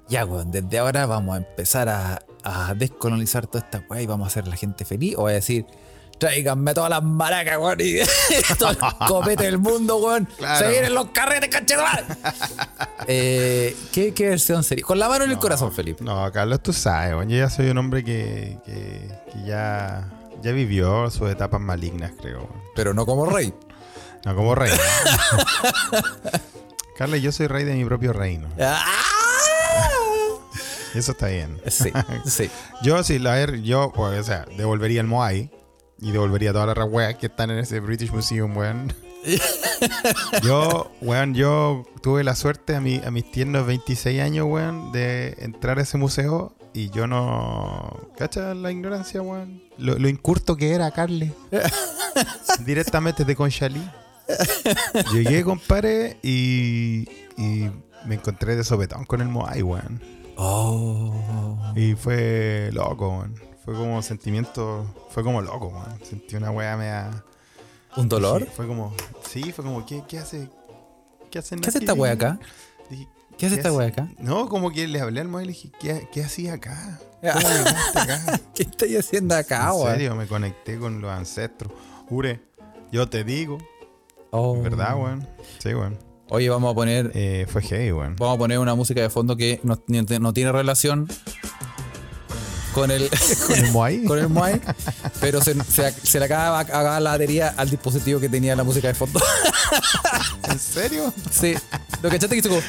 [0.09, 4.27] ya weón, desde ahora vamos a empezar a, a descolonizar toda esta weá y vamos
[4.27, 5.67] a hacer a la gente feliz, o voy a decir...
[6.19, 7.99] Tráiganme todas las maracas, weón, y
[8.59, 10.27] todo el copete del mundo, weón.
[10.37, 10.59] Claro.
[10.65, 12.05] Se vienen los carretes, cachetumar.
[13.07, 14.85] eh, ¿qué, ¿Qué versión sería?
[14.85, 16.03] Con la mano en el corazón, Felipe.
[16.03, 17.29] No, Carlos, tú sabes, weón.
[17.29, 20.09] Yo ya soy un hombre que, que, que ya,
[20.43, 22.39] ya vivió sus etapas malignas, creo.
[22.39, 22.63] weón.
[22.75, 23.55] Pero no como rey.
[24.25, 24.73] No como rey.
[26.97, 28.49] Carlos, yo soy rey de mi propio reino.
[28.61, 28.85] ¡Ah!
[30.95, 31.61] Eso está bien.
[31.69, 31.93] Sí,
[32.27, 32.51] sí.
[32.83, 35.51] Yo, sí, la ver, yo, pues, o sea, devolvería el Moai
[36.01, 38.93] y devolvería todas las weas que están en ese British Museum, weón.
[40.43, 45.35] yo, weón, yo tuve la suerte a, mi, a mis tiernos 26 años, weón, de
[45.39, 48.11] entrar a ese museo y yo no.
[48.17, 49.63] ¿Cachas la ignorancia, weón?
[49.77, 51.33] Lo, lo incurto que era, Carles.
[52.65, 53.83] Directamente de Conchalí.
[55.13, 57.71] Llegué, compadre, y, y
[58.05, 60.01] me encontré de sopetón con el Moai, weón.
[60.37, 61.73] Oh.
[61.75, 63.48] Y fue loco, man.
[63.69, 64.87] Fue como sentimiento.
[65.11, 65.99] Fue como loco, man.
[66.03, 67.23] Sentí una weá media.
[67.99, 68.41] ¿Un dolor?
[68.41, 68.95] Dije- fue como.
[69.29, 70.49] Sí, fue como, ¿qué, qué hace?
[71.31, 72.41] ¿Qué hacen ¿Qué hace esta wea acá?
[72.89, 74.09] Dije, ¿Qué hace esta wea acá?
[74.21, 76.99] No, como que le hablé al móvil y le dije, ¿qué, qué hacía acá?
[77.21, 78.41] ¿Cómo llegaste acá?
[78.55, 79.93] ¿Qué estáis haciendo acá, en weón?
[79.93, 81.71] serio, me conecté con los ancestros.
[82.09, 82.41] Jure,
[82.91, 83.59] yo te digo.
[84.31, 84.59] Oh.
[84.63, 85.29] ¿Verdad, weón?
[85.59, 85.99] Sí, weón.
[86.31, 87.11] Oye, vamos a poner.
[87.15, 88.17] Eh, fue heavy, weón.
[88.17, 91.07] Vamos a poner una música de fondo que no, no tiene relación
[92.79, 93.09] con el,
[93.47, 94.05] ¿Con el Moai?
[94.05, 94.61] con el Moai,
[95.21, 96.65] pero se, se, se le acaba
[97.01, 99.21] la batería al dispositivo que tenía la música de fondo.
[100.51, 101.13] ¿En serio?
[101.31, 101.55] sí.
[102.03, 102.63] Lo que echaste que hizo como.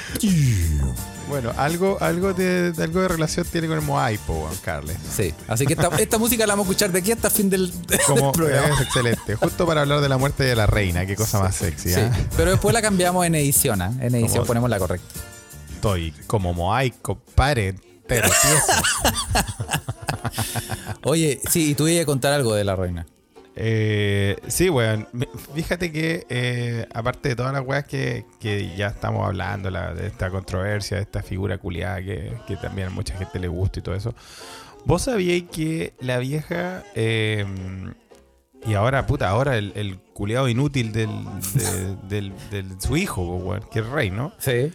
[1.29, 4.97] Bueno, algo, algo, de, de- algo de relación tiene con el Moai, po, Carles.
[5.15, 5.31] Sí.
[5.47, 7.71] Así que esta, esta música la vamos a escuchar de aquí hasta el fin del,
[8.07, 8.73] Como programa.
[8.73, 9.35] es excelente.
[9.35, 12.11] Justo para hablar de la muerte de la reina, qué cosa más sexy, Sí, ¿ah?
[12.35, 13.91] pero después la cambiamos en edición, ¿ah?
[14.01, 15.07] En edición Como- ponemos la correcta.
[15.75, 17.75] Estoy como Moai, compadre,
[18.17, 18.73] tieso.
[21.03, 23.05] Oye, sí, y tú ibas a contar algo de la reina.
[23.55, 25.07] Eh, sí, weón.
[25.11, 29.93] Me- Fíjate que, eh, aparte de todas las weas que, que ya estamos hablando, la-
[29.93, 33.79] de esta controversia, de esta figura culiada que, que también a mucha gente le gusta
[33.79, 34.13] y todo eso,
[34.85, 36.83] ¿vos sabíais que la vieja.
[36.95, 37.45] eh,
[38.67, 41.09] y ahora, puta, ahora el, el culiado inútil del,
[41.53, 44.33] de, del- del- su hijo, weón, que es rey, ¿no?
[44.37, 44.71] Sí.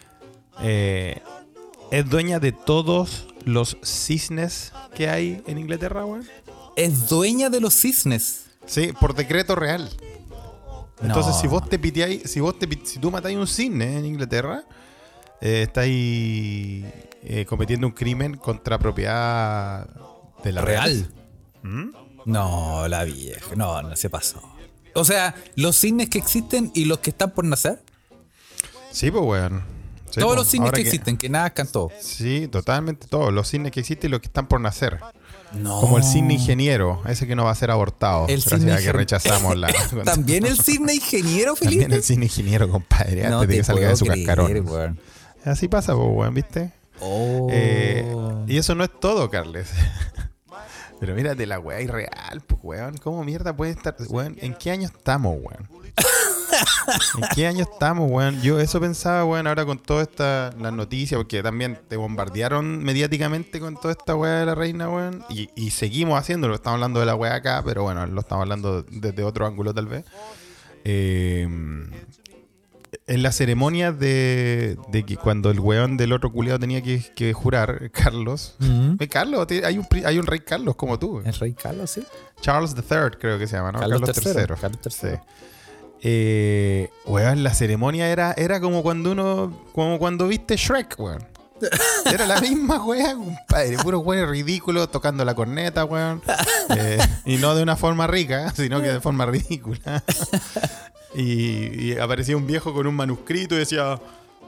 [1.95, 6.27] Es dueña de todos los cisnes que hay en Inglaterra, weón.
[6.75, 8.47] Es dueña de los cisnes.
[8.67, 9.89] Sí, por decreto real.
[11.01, 11.41] Entonces, No.
[11.41, 14.65] si vos te piteáis, si vos te si tú matáis un cisne en Inglaterra,
[15.41, 16.85] eh, estáis
[17.23, 19.87] eh, cometiendo un crimen contra propiedad
[20.43, 20.85] de la Real.
[20.91, 21.09] realeza.
[21.63, 21.91] ¿Mm?
[22.27, 23.55] No, la vieja.
[23.55, 24.43] No, no se pasó.
[24.95, 27.81] O sea, los cisnes que existen y los que están por nacer.
[28.91, 29.74] Sí, pues, weón.
[30.15, 31.91] Sí, todos los Ahora que, existen, que nada cantó.
[31.99, 33.33] Sí, totalmente todos.
[33.33, 35.01] Los cisnes que existen y los que están por nacer.
[35.53, 35.81] No.
[35.81, 38.29] Como el cisne ingeniero, ese que no va a ser abortado.
[38.29, 39.75] El gracias cisne a que rechazamos la.
[40.05, 41.83] También el cisne ingeniero, Felipe.
[41.83, 44.69] También el cisne ingeniero, compadre, no antes de que salga de su creer, cascarón.
[44.69, 45.01] weón.
[45.45, 46.73] Así pasa, pues, weón, ¿viste?
[47.01, 47.49] Oh.
[47.51, 48.07] Eh,
[48.47, 49.69] y eso no es todo, Carles.
[51.01, 52.99] Pero mírate la weá irreal, pues, weón.
[52.99, 53.97] ¿Cómo mierda puede estar?
[54.09, 55.69] Weón, ¿en qué año estamos, weón?
[57.17, 58.41] ¿En qué año estamos, weón?
[58.43, 63.61] Yo eso pensaba, weón, ahora con toda esta las noticias, porque también te bombardearon mediáticamente
[63.61, 65.25] con toda esta weá de la reina, weón.
[65.29, 66.55] Y, y seguimos haciéndolo.
[66.55, 69.87] Estamos hablando de la weá acá, pero bueno, lo estamos hablando desde otro ángulo tal
[69.87, 70.05] vez.
[70.85, 71.49] Eh,
[73.07, 77.33] en la ceremonia de, de que cuando el weón del otro culiado tenía que, que
[77.33, 78.57] jurar, Carlos.
[78.59, 78.97] Mm.
[78.99, 81.21] Eh, Carlos, hay un, hay un rey Carlos como tú.
[81.25, 82.05] El rey Carlos, sí.
[82.41, 83.81] Charles III creo que se llama, ¿no?
[83.81, 84.47] Carlos Carlos, III, III.
[84.61, 85.11] Carlos III.
[85.11, 85.17] Sí.
[86.07, 91.27] Eh, weón, la ceremonia era, era como cuando uno, como cuando viste Shrek, weón.
[92.05, 93.79] Era la misma weá, compadre.
[93.79, 96.21] Puro weón ridículo tocando la corneta, weón.
[96.77, 100.05] Eh, y no de una forma rica, sino que de forma ridícula.
[101.15, 103.99] Y, y aparecía un viejo con un manuscrito y decía.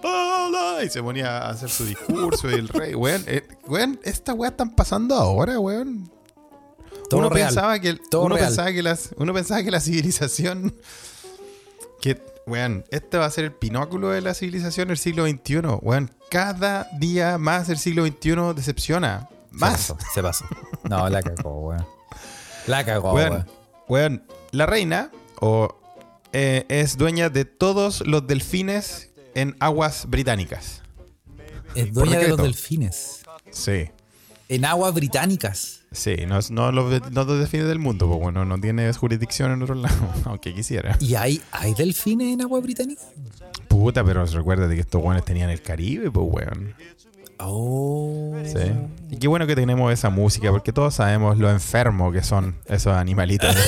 [0.03, 3.23] "Hola", Y se ponía a hacer su discurso y el rey, weón.
[3.27, 6.11] eh, weón, esta weá están pasando ahora, weón.
[7.09, 7.47] Todo uno real.
[7.49, 8.49] pensaba que Todo uno real.
[8.49, 10.75] pensaba que las uno pensaba que la civilización
[12.15, 16.15] que weón, este va a ser el pinóculo de la civilización del siglo XXI, weón.
[16.31, 19.29] Cada día más el siglo XXI decepciona.
[19.51, 19.73] Se Más.
[19.73, 20.45] pasó, se pasó.
[20.85, 21.87] No, la cagó, weón.
[22.69, 23.47] La cagó, Weón, weón.
[23.89, 25.75] weón, la reina o,
[26.33, 30.83] eh, es dueña de todos los delfines en aguas británicas.
[31.75, 33.23] Es dueña de los delfines.
[33.51, 33.91] Sí.
[34.49, 35.81] En aguas británicas.
[35.97, 39.62] Sí, no, no los, no los delfines del mundo, porque bueno, no tiene jurisdicción en
[39.62, 40.99] otro lado, aunque quisiera.
[41.01, 43.07] ¿Y hay, hay delfines en aguas británicas?
[43.66, 46.74] Puta, pero recuerda que estos weones tenían el Caribe, pues weón.
[47.38, 48.34] Oh.
[48.44, 48.72] Sí.
[49.11, 52.92] Y qué bueno que tenemos esa música, porque todos sabemos lo enfermo que son esos
[52.92, 53.55] animalitos.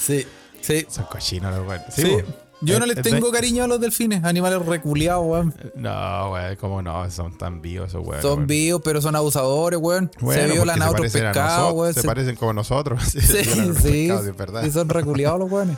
[0.00, 0.26] Sí,
[0.62, 0.86] sí.
[0.88, 1.94] son cochinos los weones.
[1.94, 2.04] Sí.
[2.10, 2.24] pues.
[2.62, 5.54] Yo no Es- les es tengo cariño a los delfines, animales reculeados, weón.
[5.74, 8.22] No, weón, cómo no, son tan vivos esos weones.
[8.22, 8.46] Son weón.
[8.46, 10.10] vivos, pero son abusadores, weón.
[10.20, 11.94] Bueno, se violan a otros pescados, weón.
[11.94, 13.02] Se Se- parecen como nosotros.
[13.10, 13.72] Sí, sí.
[13.82, 14.62] pescados, es verdad.
[14.64, 15.76] Sí, son reculeados los weones.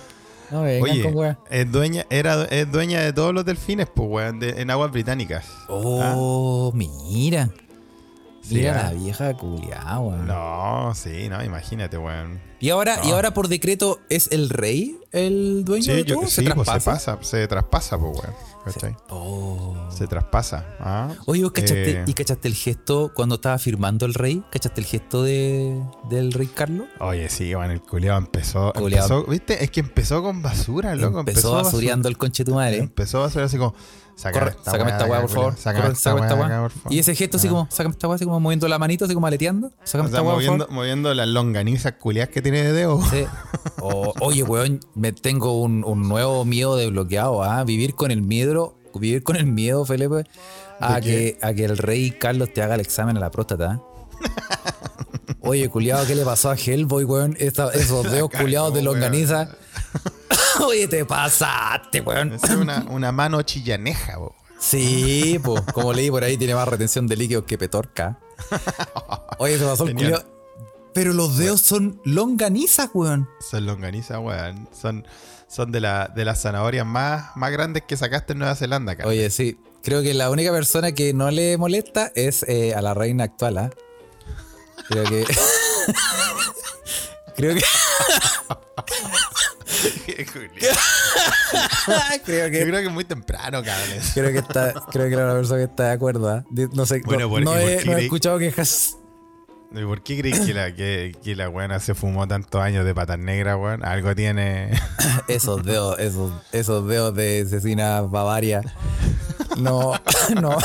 [0.51, 1.39] No vengan Oye, con weón.
[1.51, 5.47] es dueña, era, es dueña de todos los delfines, pues, weón, de- en aguas británicas.
[5.69, 7.49] Oh, mira.
[8.43, 10.27] Sí, Mira la vieja culiada, weón.
[10.27, 12.41] No, sí, no, imagínate, weón.
[12.59, 16.27] Y ahora, y ahora por decreto, ¿es el rey el dueño Sí, de yo- todo?
[16.27, 17.13] sí, ¿Se pues se traspasa?
[17.15, 18.35] pasa, se traspasa, pues, weón.
[18.65, 18.97] ¿Cachai?
[19.11, 19.75] Oh.
[19.91, 20.65] Se traspasa.
[20.79, 21.09] ¿ah?
[21.27, 24.43] Oye, ¿vos cachaste, Eh, ¿y cachaste el gesto cuando estaba firmando el rey?
[24.51, 25.81] ¿Cachaste el gesto de,
[26.11, 26.87] del rey Carlos?
[27.01, 29.25] Oye, sí, bueno, el culiado empezó, empezó.
[29.25, 29.65] ¿Viste?
[29.65, 31.21] Es que empezó con basura, loco.
[31.21, 32.79] Empezó, basu- basureando el conche tu madre.
[32.79, 33.75] Empezó a basurar así como.
[34.15, 34.51] Sácame
[34.91, 35.57] esta weá, por favor.
[35.57, 36.69] Sácame esta esta weá.
[36.91, 37.51] Y ese gesto así Ah.
[37.51, 39.71] como, sácame esta weá, así como moviendo la manito, así como aleteando.
[39.85, 43.01] Sácame esta weá, moviendo, las longanizas culiadas que tiene de dedo.
[43.11, 43.25] Sí.
[44.21, 47.65] Oye, weón, me tengo un, un nuevo miedo desbloqueado, ¿ah?
[47.65, 50.25] Vivir con el miedo, vivir con el miedo, Felipe,
[50.79, 53.81] a ¿De que, a que el rey Carlos te haga el examen a la próstata.
[55.43, 57.37] Oye, culiado, ¿qué le pasó a Hellboy, weón?
[57.39, 58.95] Esta- esos dedos culiados de weón.
[59.01, 59.49] longaniza.
[60.67, 62.33] Oye, te pasaste, weón.
[62.35, 64.35] Es una, una mano chillaneja, bo.
[64.61, 68.19] Sí, pues, como leí por ahí, tiene más retención de líquidos que Petorca.
[69.39, 70.25] Oye, se pasó el culiado.
[70.95, 73.29] Pero los dedos son longanizas, weón.
[73.41, 74.69] Son longaniza, weón.
[74.79, 75.05] Son,
[75.49, 79.09] son de, la, de las zanahorias más, más grandes que sacaste en Nueva Zelanda, cara.
[79.09, 79.59] Oye, sí.
[79.83, 83.59] Creo que la única persona que no le molesta es eh, a la reina actual,
[83.59, 83.71] ¿ah?
[84.93, 85.25] Creo que.
[87.37, 87.63] creo que.
[92.25, 92.61] creo Yo que.
[92.65, 93.99] creo que es muy temprano, cabrón.
[94.15, 96.45] Creo que está, creo que era una persona que está de acuerdo, ¿ah?
[96.73, 98.97] No sé, Bueno, no, ¿por- no he, no he escuchado quejas.
[99.75, 102.95] ¿Y por qué crees que la, que, que la weona se fumó tantos años de
[102.95, 103.85] patas negras, weón?
[103.85, 104.71] Algo tiene.
[105.29, 108.61] Esos dedos, esos, esos dedos de asesina Bavaria.
[109.59, 109.93] No,
[110.41, 110.57] no,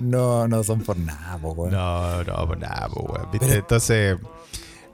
[0.00, 1.72] no, no son por nada, po, weón.
[1.72, 3.28] No, no, pues nada, weón.
[3.32, 3.46] ¿Viste?
[3.46, 4.16] Pero- Entonces,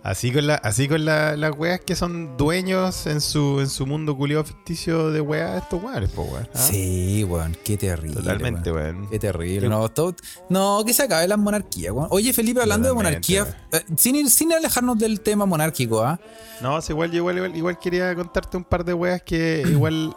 [0.03, 3.87] así con, la, así con la- las weas que son dueños en su, en su
[3.87, 6.49] mundo culiado ficticio de weas, estos weones, pues, weón.
[6.55, 6.59] ¿ah?
[6.59, 8.15] Sí, weón, qué terrible.
[8.17, 8.97] Totalmente, weón.
[8.97, 9.11] weón.
[9.11, 9.69] Qué terrible.
[9.69, 10.15] No, todo-
[10.49, 12.09] no, que se acabe las monarquías, weón.
[12.11, 16.19] Oye, Felipe, hablando Totalmente, de monarquía, eh, sin, ir- sin alejarnos del tema monárquico, ¿ah?
[16.63, 20.15] No, igual, yo igual, igual, igual quería contarte un par de weas que igual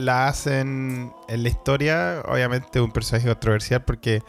[0.00, 2.22] la hacen en la historia.
[2.26, 4.22] Obviamente un personaje controversial porque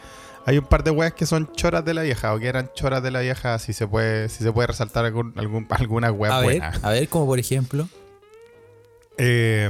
[0.46, 3.02] hay un par de weas que son choras de la vieja o que eran choras
[3.02, 6.40] de la vieja, si se puede, si se puede resaltar algún, algún, alguna wea A
[6.40, 6.72] ver, buena.
[6.82, 7.88] a ver, como por ejemplo.
[9.18, 9.68] Eh,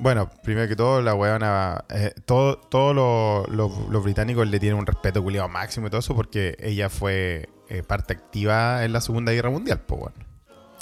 [0.00, 1.84] bueno, primero que todo, la weona.
[1.90, 6.00] eh, todo, todos los los- los británicos le tienen un respeto culiado máximo y todo
[6.00, 10.16] eso porque ella fue eh, parte activa en la Segunda Guerra Mundial, pues bueno.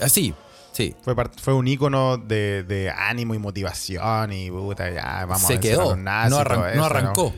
[0.00, 0.08] Ah,
[0.72, 0.94] sí.
[1.02, 5.60] Fue, fue un ícono de, de ánimo y motivación y puta, ya vamos Se a
[5.60, 5.82] quedó.
[5.90, 7.32] los nazis no, arran- arrancó.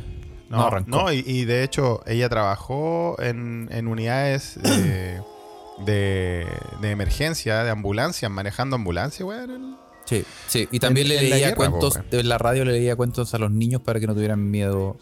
[0.49, 0.91] No, No arrancó.
[0.91, 5.20] no, y, y de hecho ella trabajó en, en unidades de,
[5.85, 6.47] de,
[6.80, 9.76] de emergencia, de ambulancias, manejando ambulancias, weón.
[10.05, 10.68] Sí, sí.
[10.70, 12.07] Y también En- le leía guerra, po, cuentos, weón.
[12.12, 14.97] en la radio le leía cuentos a los niños para que no tuvieran miedo.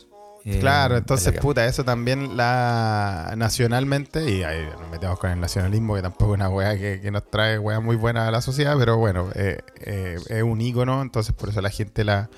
[0.45, 5.40] Eh, Claro, en entonces, puta, eso también la nacionalmente, y ahí nos metemos con el
[5.40, 8.40] nacionalismo, que tampoco es una weá que, que nos trae weá muy buena a la
[8.40, 12.28] sociedad, pero bueno, eh, eh, es un ícono, entonces por eso la gente la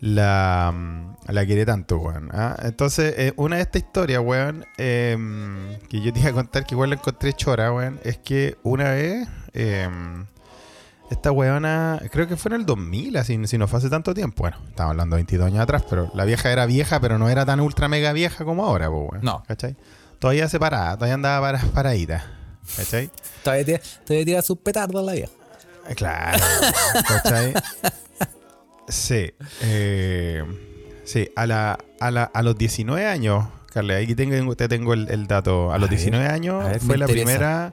[0.00, 0.74] la,
[1.28, 2.28] la quiere tanto, weón.
[2.32, 2.56] ¿ah?
[2.62, 5.16] Entonces, una de estas historias, weón, eh,
[5.88, 8.90] que yo te iba a contar, que igual la encontré chora, weón, es que una
[8.90, 9.88] vez, eh,
[11.10, 14.42] esta weona, creo que fue en el 2000, así, si no fue hace tanto tiempo.
[14.42, 17.44] Bueno, estamos hablando de 22 años atrás, pero la vieja era vieja, pero no era
[17.46, 19.24] tan ultra mega vieja como ahora, pues, weón.
[19.24, 19.42] No.
[19.46, 19.76] ¿Cachai?
[20.18, 22.24] Todavía separada, todavía andaba para, paradita.
[22.76, 23.10] ¿Cachai?
[23.42, 25.32] Todavía tira, todavía tira sus petardos la vieja.
[25.88, 26.38] Eh, Claro.
[27.06, 27.52] ¿Cachai?
[28.88, 29.32] Sí.
[29.62, 30.42] eh,
[31.04, 35.10] sí, a, la, a, la, a los 19 años, Carle, aquí tengo, te tengo el,
[35.10, 35.72] el dato.
[35.72, 37.24] A los ver, 19 años ver, fue la interesa.
[37.26, 37.72] primera,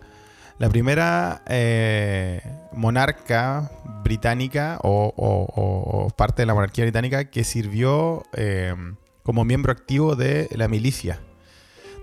[0.62, 2.40] la primera eh,
[2.72, 3.72] monarca
[4.04, 8.76] británica o, o- o- o parte de la monarquía británica que sirvió eh,
[9.24, 11.20] como miembro activo de la milicia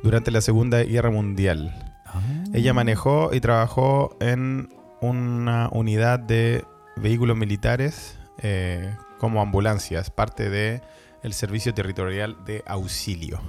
[0.03, 1.73] durante la Segunda Guerra Mundial.
[2.07, 2.21] Ah.
[2.53, 6.65] Ella manejó y trabajó en una unidad de
[6.97, 10.81] vehículos militares eh, como ambulancias, parte de
[11.23, 13.41] el servicio territorial de auxilio.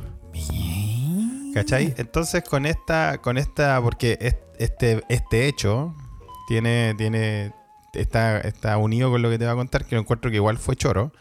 [1.54, 1.94] ¿Cachai?
[1.98, 5.96] Entonces con esta, con esta, porque es- este, este hecho
[6.48, 7.54] tiene, tiene,
[7.94, 10.58] está, está unido con lo que te voy a contar, que lo encuentro que igual
[10.58, 11.12] fue choro.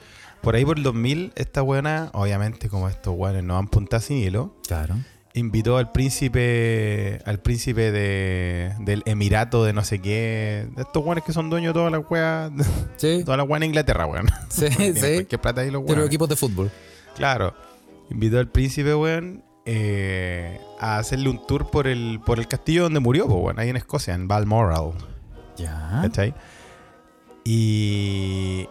[0.42, 4.18] Por ahí por el 2000, esta buena, obviamente como estos buenos no van puntas sin
[4.18, 4.94] hilo, Claro.
[5.34, 11.22] invitó al príncipe al príncipe de, del emirato de no sé qué de estos weones
[11.24, 12.50] que son dueños de todas las weas
[12.96, 14.92] Sí, todas las weas en Inglaterra weón sí, sí.
[14.94, 16.70] cualquier plata ahí los De los weones equipos de fútbol.
[17.14, 17.54] claro
[18.10, 23.00] invitó al príncipe weón eh, a hacerle un tour por el por el castillo donde
[23.00, 24.92] murió po, weón, ahí en Escocia en Balmoral
[25.58, 26.00] Ya.
[26.02, 26.32] ¿cachai?
[27.44, 28.66] y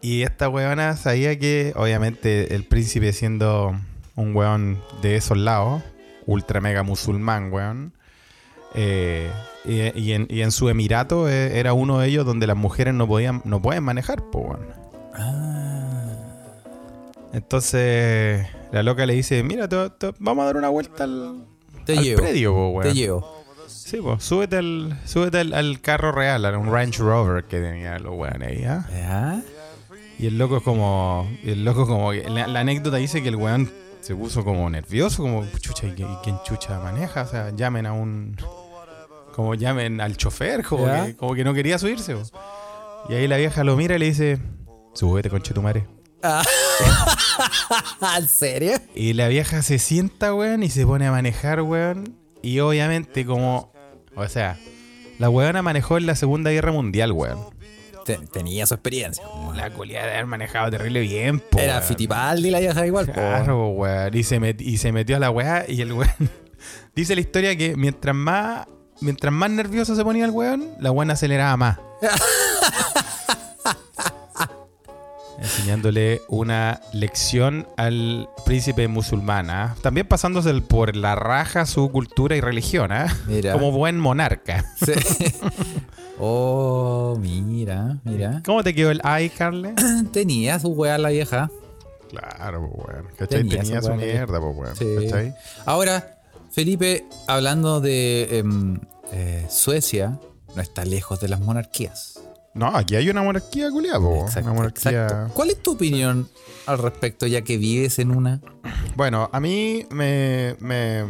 [0.00, 3.74] y esta weona sabía que obviamente el príncipe siendo
[4.14, 5.82] un weón de esos lados
[6.26, 7.92] ultra mega musulmán, weón.
[8.74, 9.28] eh,
[9.64, 12.94] y, y en, y en su emirato eh, era uno de ellos donde las mujeres
[12.94, 14.66] no podían no pueden manejar, po, weón.
[15.14, 16.14] Ah.
[17.32, 21.44] Entonces la loca le dice, mira, te- te- vamos a dar una vuelta al,
[21.84, 22.20] Te al llevo.
[22.22, 22.82] predio, po, weón.
[22.82, 23.38] Te llevo.
[23.66, 27.98] Sí, pues, súbete, al, súbete al, al carro real, a un Range Rover que tenía
[27.98, 29.42] los weones ahí, ¿ah?
[30.18, 31.30] Y el loco es como.
[31.44, 32.12] El loco como.
[32.12, 36.06] La, la anécdota dice que el weón se puso como nervioso, como chucha, ¿y, y
[36.24, 37.22] quién chucha maneja?
[37.22, 38.36] O sea, llamen a un.
[39.32, 42.14] Como llamen al chofer, como, que, como que no quería subirse.
[42.16, 42.22] po.
[43.08, 44.38] Y ahí la vieja lo mira y le dice:
[44.92, 45.86] Súbete, conchetumare.
[48.18, 48.78] ¿En serio?
[48.94, 52.16] Y la vieja se sienta, weón, y se pone a manejar, weón.
[52.42, 53.72] Y obviamente, como.
[54.14, 54.58] O sea,
[55.18, 57.38] la weona manejó en la Segunda Guerra Mundial, weón.
[58.04, 59.22] Te- tenía su experiencia.
[59.54, 61.58] La cualidad de haber manejado terrible bien, po.
[61.58, 61.84] Era weón.
[61.88, 63.06] Fittipaldi la vieja igual.
[63.06, 63.12] po.
[63.12, 64.16] Claro, weón.
[64.16, 66.10] Y se, met- y se metió a la weá y el weón.
[66.94, 68.66] Dice la historia que mientras más
[69.00, 71.78] mientras más nervioso se ponía el weón, la buena aceleraba más.
[75.58, 79.50] Enseñándole una lección al príncipe musulmán.
[79.50, 79.74] ¿ah?
[79.82, 82.92] También pasándose por la raja su cultura y religión.
[82.92, 83.08] ¿ah?
[83.26, 83.54] Mira.
[83.54, 84.64] Como buen monarca.
[84.76, 84.92] Sí.
[86.20, 88.40] oh, mira, mira.
[88.44, 89.74] ¿Cómo te quedó el ay, Carle?
[90.12, 91.50] Tenía su weá la vieja.
[92.08, 93.06] Claro, pues weón.
[93.18, 93.48] ¿Cachai?
[93.48, 94.76] Tenía su mierda, pues weón.
[94.76, 94.86] Sí.
[95.02, 95.34] ¿Cachai?
[95.66, 96.20] Ahora,
[96.52, 98.78] Felipe, hablando de em,
[99.12, 100.20] eh, Suecia,
[100.54, 102.17] no está lejos de las monarquías.
[102.54, 105.04] No, aquí hay una monarquía culiada, Una monarquía.
[105.04, 105.34] exacto.
[105.34, 106.28] ¿Cuál es tu opinión
[106.66, 108.40] al respecto, ya que vives en una?
[108.96, 111.04] Bueno, a mí me, me-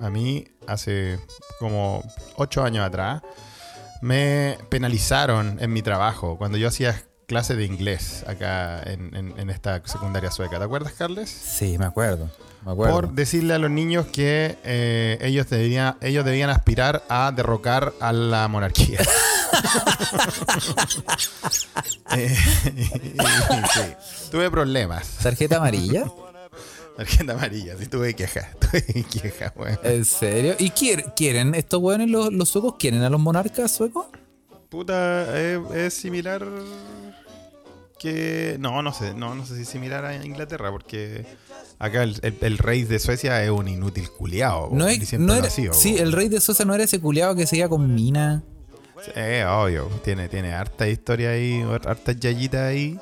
[0.00, 1.18] A mí, hace
[1.58, 2.02] como
[2.36, 3.20] ocho años atrás,
[4.00, 9.50] me penalizaron en mi trabajo cuando yo hacía clase de inglés acá en, en- en
[9.50, 10.58] esta secundaria sueca.
[10.58, 11.28] ¿Te acuerdas, Carles?
[11.30, 12.30] Sí, me acuerdo.
[12.64, 12.94] Me acuerdo.
[12.94, 18.12] Por decirle a los niños que eh, ellos, debían, ellos debían aspirar a derrocar a
[18.12, 18.98] la monarquía.
[22.16, 22.34] Eh,
[23.74, 23.80] sí,
[24.30, 25.06] tuve problemas.
[25.22, 26.04] ¿Tarjeta amarilla?
[26.96, 28.46] Tarjeta amarilla, sí tuve quejas.
[28.58, 29.78] Tuve quejas, weón.
[29.82, 30.54] ¿En serio?
[30.58, 34.06] ¿Y quier- quieren estos weones, los, los suecos, quieren a los monarcas suecos?
[34.68, 36.46] Puta, eh, es similar
[37.98, 38.56] que.
[38.60, 41.26] No, no sé, no, no sé si similar a Inglaterra, porque
[41.78, 44.70] acá el, el- el rey de Suecia es un inútil culiao.
[44.72, 47.34] No es, no era, ha sido, sí, el rey de Suecia no era ese culiado
[47.34, 48.42] que seguía con mina.
[49.04, 49.10] Sí,
[49.48, 52.98] obvio, tiene, tiene harta historia ahí, hartas yayitas ahí.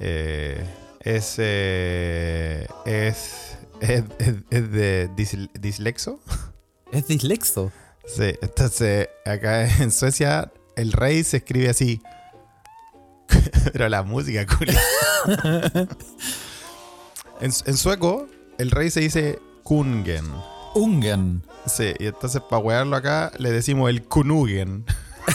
[0.00, 0.64] Eh,
[1.00, 6.20] es, eh, es, es, es- es de disl- dislexo.
[6.92, 7.70] Es dislexo.
[8.06, 12.00] Sí, entonces acá en Suecia el rey se escribe así.
[13.72, 14.80] Pero la música, culia.
[17.40, 18.26] en, en sueco,
[18.58, 20.24] el rey se dice Kungen.
[20.74, 21.42] Ungan.
[21.66, 24.84] Sí, y entonces para wearlo acá le decimos el Kunugen.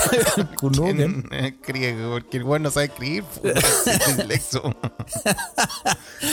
[0.60, 1.00] Kunugen.
[1.00, 3.24] En, en griego, porque el weón no sabe escribir.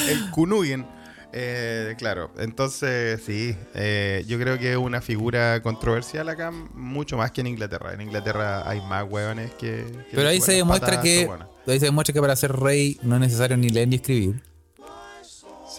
[0.08, 0.86] el Kunugen.
[1.32, 7.30] Eh, claro, entonces sí, eh, yo creo que es una figura controversial acá, mucho más
[7.30, 7.94] que en Inglaterra.
[7.94, 9.84] En Inglaterra hay más hueones que.
[10.10, 11.28] que Pero ahí se demuestra que
[11.66, 14.42] ahí se demuestra que para ser rey no es necesario ni leer ni escribir.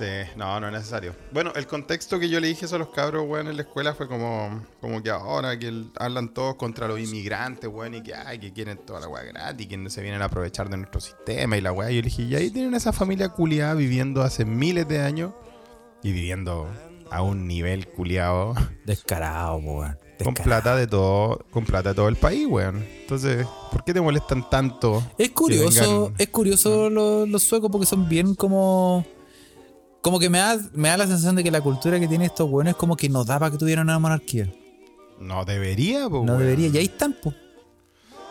[0.01, 1.13] Sí, no, no es necesario.
[1.31, 3.93] Bueno, el contexto que yo le dije eso a los cabros, weón, en la escuela
[3.93, 8.15] fue como, como que ahora que el- hablan todos contra los inmigrantes, weón, y que,
[8.15, 11.55] ay, que quieren toda la weá gratis, que se vienen a aprovechar de nuestro sistema
[11.55, 11.89] y la weá.
[11.91, 15.33] Yo le dije, y ahí tienen esa familia culiada viviendo hace miles de años
[16.01, 16.67] y viviendo
[17.11, 19.97] a un nivel culiado Descarado, weón.
[20.23, 22.83] con plata de todo, con plata de todo el país, weón.
[23.01, 25.03] Entonces, ¿por qué te molestan tanto?
[25.17, 29.05] Es curioso, vengan- es curioso lo- los suecos porque son bien como.
[30.01, 32.49] Como que me da, me da la sensación de que la cultura que tienen estos
[32.49, 34.51] weones es como que no da para que tuvieran una monarquía.
[35.19, 36.39] No debería, pues, No weón.
[36.39, 37.31] debería, y ahí están, po.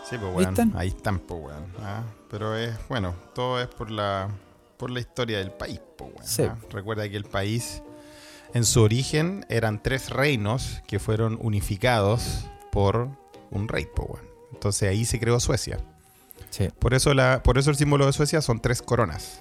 [0.09, 0.73] Sí, pues Ahí weón, están.
[0.77, 1.65] ahí están, pues weón.
[1.83, 4.29] ah, Pero es, bueno, todo es por la
[4.77, 6.27] por la historia del país, pues weón.
[6.27, 6.43] Sí.
[6.43, 6.57] ah.
[6.71, 7.83] Recuerda que el país,
[8.55, 13.09] en su origen, eran tres reinos que fueron unificados por
[13.53, 14.25] un rey, pues weón.
[14.53, 15.79] Entonces ahí se creó Suecia.
[16.51, 19.41] Sí, Por eso, la, por eso el símbolo de Suecia son tres coronas.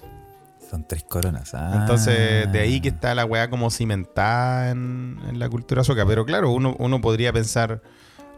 [0.70, 1.52] Son tres coronas.
[1.54, 1.72] Ah.
[1.80, 6.06] Entonces, de ahí que está la weá como cimentada en, en la cultura sueca.
[6.06, 7.82] Pero claro, uno, uno podría pensar,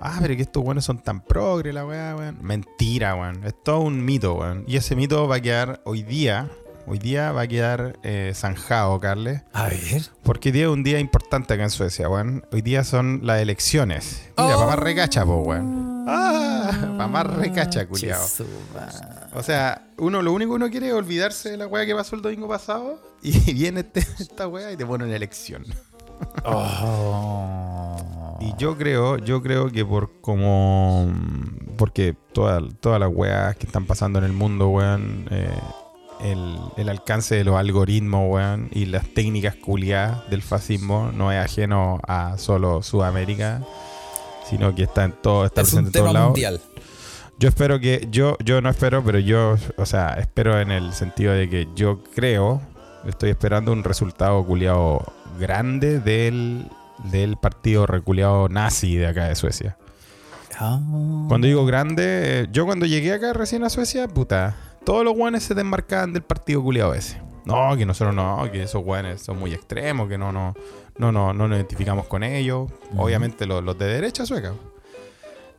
[0.00, 2.38] ah, pero que estos buenos son tan progre, la weá, weón.
[2.40, 3.44] Mentira, weón.
[3.44, 4.64] Es todo un mito, weón.
[4.66, 6.48] Y ese mito va a quedar hoy día,
[6.86, 9.42] hoy día va a quedar eh, zanjado, Carles.
[9.52, 10.02] A ver.
[10.22, 12.46] Porque hoy día es un día importante acá en Suecia, weón.
[12.50, 14.30] Hoy día son las elecciones.
[14.38, 14.66] Mira, Oh.
[14.66, 16.04] más recacha, po, weón.
[16.08, 18.20] Ah, más recacha, culiao.
[19.34, 22.16] O sea, uno lo único que uno quiere es olvidarse de la weá que pasó
[22.16, 25.64] el domingo pasado y viene este- esta weá y te pone una elección.
[26.44, 28.36] Oh.
[28.40, 31.12] Y yo creo, yo creo que por como
[31.76, 35.48] porque toda- todas las weas que están pasando en el mundo, weón, eh,
[36.20, 41.44] el, el alcance de los algoritmos, weón, y las técnicas culiadas del fascismo no es
[41.44, 43.62] ajeno a solo Sudamérica,
[44.48, 46.28] sino que está en todo, está es presente un en todos lados.
[46.30, 46.60] mundial.
[47.42, 51.32] Yo espero que, yo, yo no espero, pero yo, o sea, espero en el sentido
[51.32, 52.62] de que yo creo,
[53.04, 56.68] estoy esperando un resultado culiado grande del,
[57.10, 59.76] del partido reculeado nazi de acá de Suecia.
[60.56, 60.78] Ah.
[61.26, 65.42] Cuando digo grande, eh, yo cuando llegué acá recién a Suecia, puta, todos los guanes
[65.42, 67.20] se desmarcaban del partido culiado ese.
[67.44, 70.54] No, que nosotros no, que esos guanes son muy extremos, que no, no,
[70.96, 72.70] no, no, no nos identificamos con ellos.
[72.96, 74.52] Obviamente los, los de derecha sueca.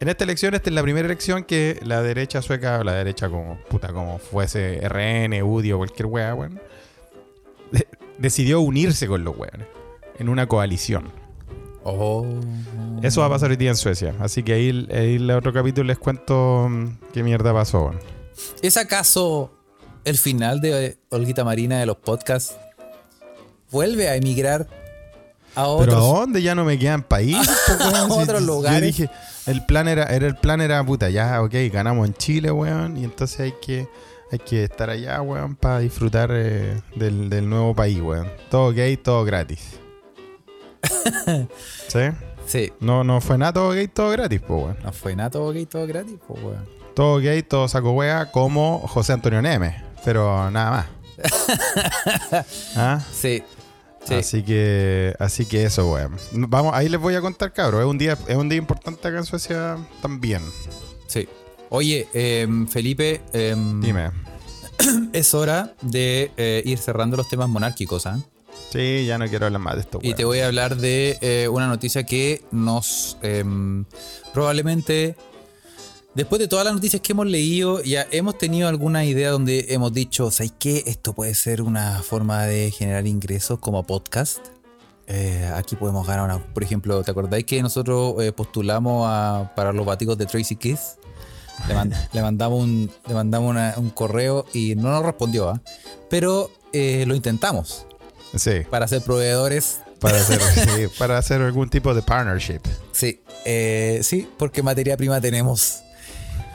[0.04, 3.30] En esta elección, esta es la primera elección que la derecha sueca, o la derecha
[3.30, 6.60] como, puta, como fuese RN, UDI o cualquier wea, weón,
[7.72, 7.88] de-
[8.18, 9.66] decidió unirse con los weones
[10.20, 11.10] en una coalición.
[11.86, 12.26] Oh.
[13.02, 14.14] Eso va a pasar hoy día en Suecia.
[14.20, 17.84] Así que ahí, ahí en el otro capítulo les cuento mm, qué mierda pasó.
[17.86, 18.00] weón.
[18.62, 19.54] ¿Es acaso
[20.04, 22.58] el final de Olguita Marina de los podcasts?
[23.72, 24.68] ¿Vuelve a emigrar
[25.56, 26.02] a Pero ¿a otros?
[26.02, 27.48] dónde ya no me quedan países?
[27.80, 28.82] A otros yo lugares.
[28.98, 29.10] dije,
[29.46, 32.98] el plan era, era el plan era puta, ya, ok, ganamos en Chile, weón.
[32.98, 33.88] Y entonces hay que,
[34.32, 38.32] hay que estar allá, weón, para disfrutar eh, del, del nuevo país, weón.
[38.50, 39.80] Todo gay, todo gratis.
[41.88, 42.00] ¿Sí?
[42.46, 42.74] Sí.
[42.80, 44.78] No, no fue nada todo gay, todo gratis, pues, weón.
[44.84, 46.66] No fue nada todo gay, todo gratis, pues, weón.
[46.96, 49.84] Todo gay, todo saco wea, como José Antonio Neme.
[50.06, 52.46] Pero nada más.
[52.76, 53.02] ¿Ah?
[53.12, 53.44] Sí.
[54.06, 54.16] Sí.
[54.16, 56.18] Así que, así que eso, weón.
[56.34, 57.82] Vamos, ahí les voy a contar, cabros.
[57.82, 60.42] Es un día, es un día importante acá en Suecia también.
[61.08, 61.28] Sí.
[61.70, 64.12] Oye, em, Felipe, em, Dime.
[65.14, 68.20] es hora de eh, ir cerrando los temas monárquicos, ¿ah?
[68.72, 71.48] Sí, ya no quiero hablar más de esto, Y te voy a hablar de eh,
[71.48, 73.86] una noticia que nos em,
[74.34, 75.16] probablemente,
[76.16, 79.94] después de todas las noticias que hemos leído, ya hemos tenido alguna idea donde hemos
[79.94, 80.84] dicho, ¿sabes qué?
[80.86, 84.40] Esto puede ser una forma de generar ingresos como podcast.
[85.08, 86.40] Eh, aquí podemos ganar una.
[86.54, 90.96] Por ejemplo, ¿te acordáis que nosotros eh, postulamos a- para los baticos de Tracy Kiss?
[91.68, 95.62] Le, man- le mandamos, un, le mandamos una- un correo y no nos respondió, ¿ah?
[96.10, 97.86] pero eh, lo intentamos
[98.36, 102.60] Sí, para ser proveedores para hacer, sí, para hacer algún tipo de partnership.
[102.92, 105.82] Sí, eh, sí, porque materia prima tenemos.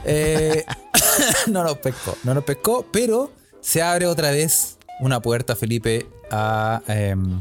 [0.09, 0.65] Eh,
[1.49, 3.31] no nos pescó, no nos pescó, pero
[3.61, 7.41] se abre otra vez una puerta, Felipe, a, em,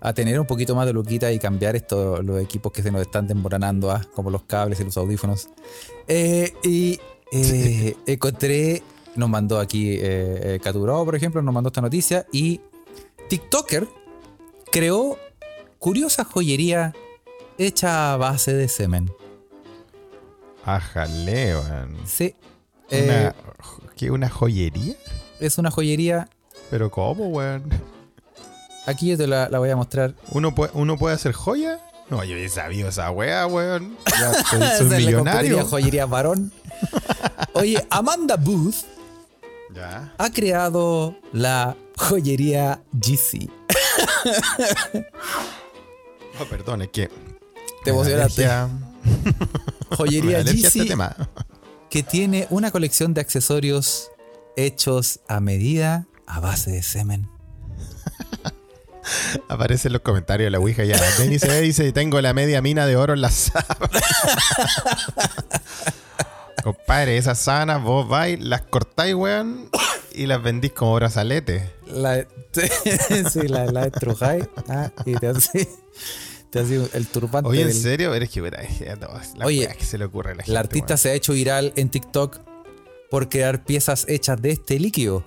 [0.00, 3.02] a tener un poquito más de luquita y cambiar estos los equipos que se nos
[3.02, 5.48] están desmoronando, ah, como los cables y los audífonos.
[6.08, 6.98] Eh, y
[7.32, 8.82] eh, encontré,
[9.16, 12.60] nos mandó aquí eh, eh, Caturó, por ejemplo, nos mandó esta noticia y
[13.28, 13.86] TikToker
[14.72, 15.18] creó
[15.78, 16.94] curiosa joyería
[17.58, 19.10] hecha a base de semen.
[20.64, 21.96] Ájale, weón.
[22.06, 22.34] Sí.
[22.90, 23.34] Eh, Una,
[23.96, 24.10] ¿Qué?
[24.10, 24.94] ¿Una joyería?
[25.40, 26.28] es una joyería.
[26.70, 27.64] ¿Pero cómo, weón?
[28.86, 30.14] Aquí yo te la, la voy a mostrar.
[30.30, 31.78] ¿Uno puede, ¿Uno puede hacer joya?
[32.08, 33.96] No, yo he sabido esa wea, weón.
[34.18, 35.64] Ya soy, soy la millonario.
[35.66, 36.52] joyería varón.
[37.52, 38.84] Oye, Amanda Booth
[39.74, 40.12] Ya.
[40.18, 43.48] ha creado la joyería GC.
[46.40, 47.10] Oh, perdón, es que.
[47.84, 48.48] Te emocionaste.
[49.90, 51.16] Joyería este GC tema.
[51.88, 54.10] que tiene una colección de accesorios
[54.56, 57.28] hechos a medida a base de semen.
[59.48, 60.96] Aparece en los comentarios de la Ouija ya.
[61.18, 64.00] Denny se ve y dice: Tengo la media mina de oro en la sábana.
[66.62, 69.70] Compadre, esas sábanas vos vais, las cortáis, weón,
[70.12, 71.62] y las vendís como brazaletes.
[71.86, 72.26] La,
[73.32, 75.68] sí, la, la estrujáis ah, y te hace,
[76.50, 76.58] te
[76.92, 77.48] el turbante.
[77.48, 78.14] Oye, ¿en del- serio?
[78.14, 78.40] Eres que,
[79.36, 80.52] la Oye, que se le ocurre a la gente.
[80.52, 82.38] La artista se ha hecho viral en TikTok
[83.10, 85.24] por crear piezas hechas de este líquido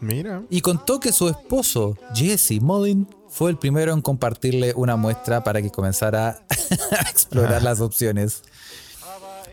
[0.00, 0.42] Mira.
[0.50, 5.62] y contó que su esposo, Jesse Mullin, fue el primero en compartirle una muestra para
[5.62, 6.44] que comenzara
[6.98, 8.42] a explorar las opciones.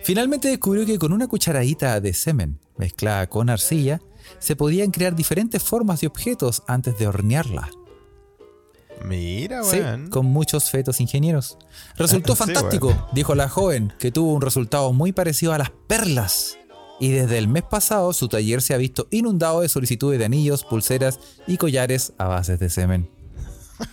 [0.04, 4.02] Finalmente descubrió que con una cucharadita de semen mezclada con arcilla,
[4.40, 7.70] se podían crear diferentes formas de objetos antes de hornearla.
[9.04, 10.10] Mira, Sí, weón.
[10.10, 11.58] con muchos fetos ingenieros.
[11.96, 13.06] Resultó Sí, fantástico, weón.
[13.14, 16.58] dijo la joven, que tuvo un resultado muy parecido a las perlas.
[17.00, 20.64] Y desde el mes pasado su taller se ha visto inundado de solicitudes de anillos,
[20.64, 23.10] pulseras y collares a bases de semen.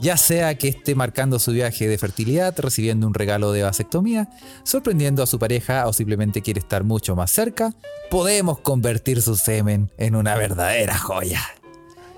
[0.00, 4.28] Ya sea que esté marcando su viaje de fertilidad, recibiendo un regalo de vasectomía,
[4.64, 7.72] sorprendiendo a su pareja o simplemente quiere estar mucho más cerca,
[8.10, 11.40] podemos convertir su semen en una verdadera joya.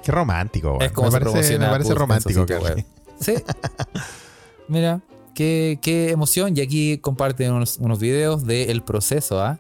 [0.06, 0.82] Qué romántico, weón.
[0.82, 2.84] Es como me parece, me parece romántico, sitio web.
[3.20, 3.34] Sí.
[4.68, 5.00] Mira,
[5.34, 6.56] qué, qué emoción.
[6.56, 9.58] Y aquí comparten unos, unos videos del proceso, ¿ah?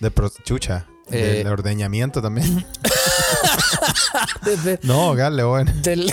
[0.00, 0.86] De pro- chucha.
[1.10, 2.66] Eh, del ordeñamiento también.
[4.44, 5.80] Desde- no, weón.
[5.80, 6.12] del-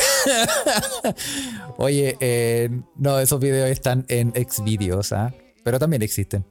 [1.77, 5.33] Oye, eh, no, esos videos están en Xvideos, ¿ah?
[5.65, 6.45] Pero también existen.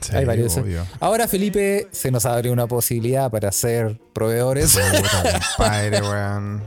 [0.00, 0.56] Sí, Hay varios.
[0.56, 0.84] obvio.
[1.00, 4.76] Ahora, Felipe, se nos abre una posibilidad para ser proveedores.
[5.58, 6.62] Weón.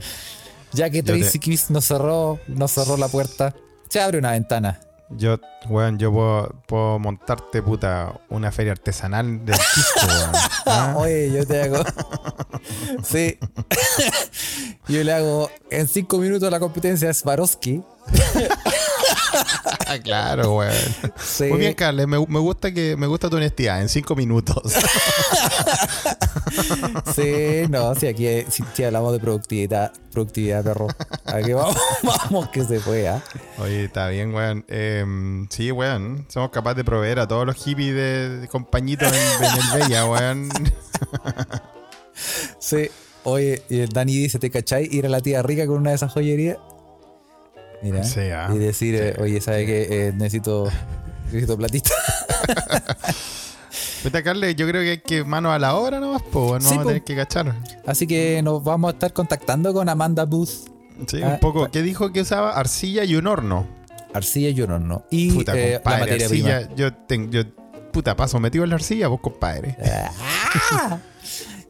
[0.71, 3.53] ya que te- Tracy Kiss nos cerró, nos cerró la puerta.
[3.89, 4.79] Se abre una ventana.
[5.09, 5.37] Yo,
[5.69, 10.31] weón, yo puedo, puedo montarte, puta, una feria artesanal del Quisco, weón.
[10.65, 10.93] ¿Ah?
[10.97, 11.83] Oye, yo te hago.
[13.03, 13.37] sí.
[14.87, 17.83] yo le hago en cinco minutos la competencia es Swarovski.
[19.87, 20.73] Ah, claro, weón.
[21.23, 21.45] Sí.
[21.45, 24.73] Muy bien, Carles, me, me gusta que me gusta tu honestidad en cinco minutos.
[27.13, 30.87] Sí, no, si aquí si, si hablamos de productividad, productividad, perro.
[31.25, 33.21] Aquí vamos, vamos que se fue, ¿ah?
[33.57, 34.65] Oye, está bien, weón.
[34.67, 36.25] Em, sí, weón.
[36.29, 40.05] Somos capaces de proveer a todos los hippies de, de compañitos en, en el Bella,
[40.05, 40.49] weón.
[42.59, 42.89] Sí.
[43.23, 44.87] Oye, Dani dice, ¿te cachai?
[44.91, 46.57] Ir a la tía rica con una de esas joyerías.
[47.91, 48.03] Mira.
[48.03, 48.49] Sí, ah.
[48.53, 50.07] Y decir, eh, oye, ¿sabe qué?
[50.07, 50.67] Eh, necesito,
[51.25, 51.91] necesito platita.
[54.03, 56.61] Vete a Carle, yo creo que hay que mano a la obra nomás, po, weón.
[56.61, 56.89] Sí, vamos po.
[56.89, 57.55] a tener que cachar.
[57.85, 60.49] Así que nos vamos a estar contactando con Amanda Booth,
[61.07, 61.69] Sí, Ah, un poco.
[61.69, 62.51] ¿Qué dijo que usaba?
[62.57, 63.67] Arcilla y un horno.
[64.13, 65.03] Arcilla y un horno.
[65.11, 66.73] Y Puta, eh, la materia arcilla.
[66.75, 67.31] Yo tengo.
[67.31, 67.43] Yo,
[67.91, 69.75] puta, paso metido en la arcilla, vos, compadre.
[69.77, 71.01] prima.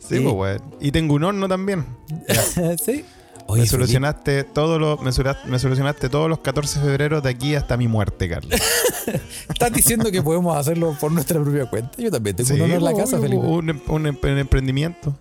[0.07, 0.19] Sí, Sí.
[0.19, 0.61] pues.
[0.79, 1.83] Y tengo un horno también.
[2.85, 3.03] sí.
[3.49, 5.11] Me solucionaste todos los me,
[5.51, 8.59] me solucionaste todos los 14 de febrero de aquí hasta mi muerte, Carlos.
[9.49, 11.91] ¿estás diciendo que podemos hacerlo por nuestra propia cuenta?
[11.97, 13.43] Yo también tengo un horno en la casa, Felipe.
[13.45, 15.15] Un, em- un em- un emprendimiento.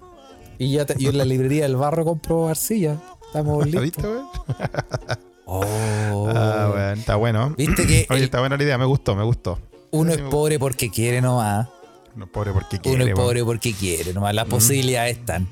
[0.59, 2.97] Y ya te- yo en la librería del barro compro arcilla.
[3.27, 4.05] Estamos ¿Lo listos.
[4.05, 5.19] viste?
[5.47, 6.27] Oh.
[6.35, 7.55] Ah, weón, está bueno.
[7.59, 9.59] Viste que Oye, el- está buena la idea, me gustó, me gustó.
[9.91, 11.69] uno Sí, es pobre porque quiere nomás.
[12.17, 12.97] No, pobre porque quiere.
[13.03, 14.35] Uno es pobre porque quiere nomás.
[14.35, 15.47] Las posibilidades están.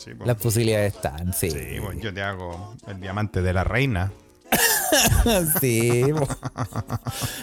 [0.00, 0.24] Sí, po.
[0.24, 1.50] Las posibilidades están, sí.
[1.50, 4.12] Sí, weón, yo te hago el diamante de la reina.
[5.60, 6.26] Sí, po.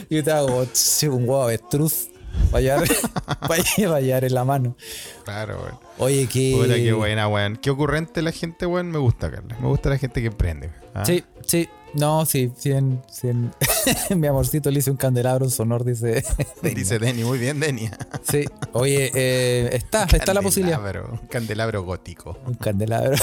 [0.10, 0.66] Yo te hago
[1.04, 2.10] un huevo avestruz
[2.52, 4.76] para llevar en la mano.
[5.24, 5.80] Claro, weón.
[6.00, 6.58] Oye, que.
[6.60, 7.58] Puta, qué buena, weón.
[7.58, 8.92] Qué ocurrente la gente, weón.
[8.92, 9.60] Me gusta, Carlos.
[9.60, 10.72] Me gusta la gente que emprende.
[10.94, 11.06] ¿ah?
[11.06, 11.70] Sí, sí.
[11.94, 13.54] No, sí, cien, cien.
[14.16, 16.24] Mi amorcito le hice un candelabro sonor, dice.
[16.62, 17.90] Dice Denny, muy bien, Denny.
[18.30, 18.46] Sí.
[18.74, 20.80] Oye, eh, está, está la posibilidad.
[21.12, 22.38] Un candelabro gótico.
[22.46, 23.16] Un candelabro.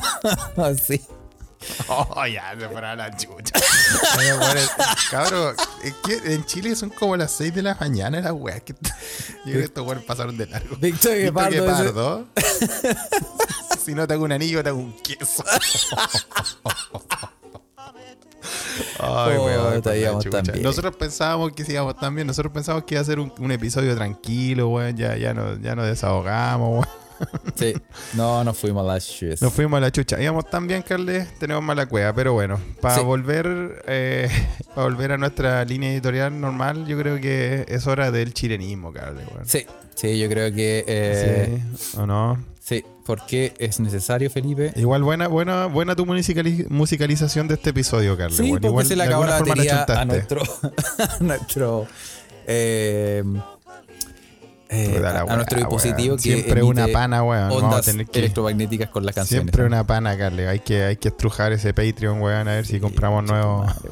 [0.82, 1.00] sí.
[1.88, 3.60] Oh, ya, se fuera la chucha.
[5.10, 8.62] Cabrón, es que en Chile son como las 6 de la mañana las weas.
[8.62, 8.72] Que...
[8.72, 8.88] Yo
[9.44, 10.76] creo que estos weones pasaron de largo.
[10.76, 11.50] Víctor Guepardo.
[11.50, 12.26] Guepardo.
[13.84, 15.44] si no te hago un anillo, te hago un queso.
[18.98, 20.52] Ay, weón, la chucha.
[20.60, 22.26] Nosotros pensábamos que sí íbamos tan bien.
[22.26, 24.96] Nosotros pensábamos que iba a ser un, un episodio tranquilo, weón.
[24.96, 27.00] Ya, ya, nos, ya nos desahogamos, weón.
[27.54, 27.74] Sí.
[28.14, 29.42] No, nos fuimos a las shit.
[29.42, 30.18] Nos fuimos a la chucha.
[30.22, 32.14] Íbamos tan bien, Carles, tenemos mala cueva.
[32.14, 33.02] Pero bueno, para Sí.
[33.02, 34.28] volver eh,
[34.74, 39.26] para volver a nuestra línea editorial normal, yo creo que es hora del chilenismo, Carles.
[39.34, 39.46] weón.
[39.46, 40.82] Sí, sí, yo creo que.
[40.86, 42.42] Eh, Sí, ¿O no?
[42.76, 42.84] Sí.
[43.04, 44.72] porque es necesario, Felipe.
[44.76, 48.36] Igual buena, buena, buena tu musicali- musicalización de este episodio, Carlos.
[48.36, 50.42] Sí, porque Igual se le de acabó la batería a nuestro.
[50.98, 51.86] a nuestro.
[52.46, 53.22] eh,
[54.72, 56.22] eh, a, nuestro dispositivo que.
[56.22, 57.48] Siempre una pana, weón.
[57.48, 58.20] Vamos a Ondas tener que.
[58.20, 59.42] electromagnéticas con las canciones.
[59.44, 60.48] Siempre una pana, Carles.
[60.48, 63.88] Hay que, hay que estrujar ese Patreon, weón, a ver si compramos nuevo, Madre.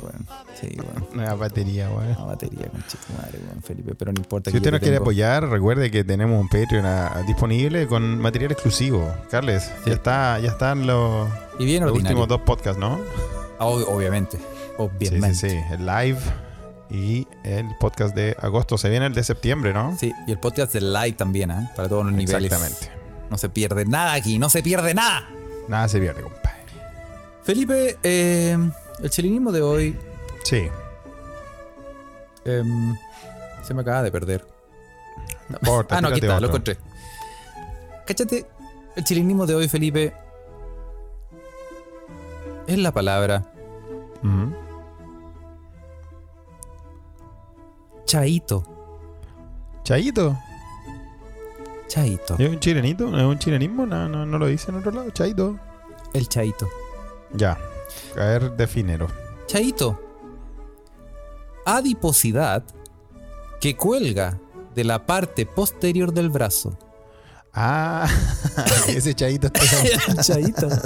[0.61, 0.69] Sí,
[1.15, 2.07] nueva batería, weón.
[2.17, 3.95] Una batería con chico madre, weón, Felipe.
[3.97, 4.51] Pero no importa.
[4.53, 8.53] Si usted nos quiere tengo- apoyar, recuerde que tenemos un Patreon a- disponible con material
[8.53, 9.13] exclusivo.
[9.31, 9.71] Carles, Sí.
[9.91, 13.01] ya está, ya están los, Y bien los últimos dos podcasts, ¿no?
[13.59, 14.37] Ah, ob- obviamente.
[14.39, 14.45] Sí,
[14.79, 15.35] Obviamente.
[15.35, 15.59] sí, sí.
[15.73, 16.19] El live
[16.91, 18.79] y el podcast de agosto.
[18.79, 19.97] Se viene el de septiembre, ¿no?
[19.99, 21.71] Sí, y el podcast del live también, ¿eh?
[21.77, 22.53] Para todos los niveles.
[22.53, 22.91] Exactamente.
[23.31, 25.29] No se pierde nada aquí, no se pierde nada.
[25.69, 26.49] Nada se pierde, compadre.
[27.43, 28.57] Felipe, eh,
[29.03, 29.99] el chilinismo de hoy
[30.45, 30.69] Sí.
[32.45, 32.97] em,
[33.63, 34.47] se me acaba de perder.
[35.49, 35.59] No
[35.91, 36.79] ah, no, aquí está, lo encontré.
[38.07, 38.47] Cáchate,
[38.97, 40.15] el chilinismo de hoy, Felipe,
[42.67, 43.45] es la palabra
[44.23, 44.55] Ujú.
[48.09, 48.65] Chaito.
[49.85, 50.37] Chaito.
[51.89, 52.37] Chaito.
[52.39, 53.07] ¿Es un chilenito?
[53.17, 53.87] ¿Es un chilenismo?
[53.87, 55.11] No, no, no lo dice en otro lado.
[55.11, 55.59] Chaito.
[56.15, 56.69] El chaito.
[57.35, 57.59] Ya.
[58.17, 59.09] A ver, definero.
[59.47, 60.01] Chaito.
[61.67, 62.65] Adiposidad
[63.61, 64.39] que cuelga
[64.75, 66.79] de la parte posterior del brazo.
[67.53, 68.09] Ah,
[68.89, 70.69] ese chaito está chaito.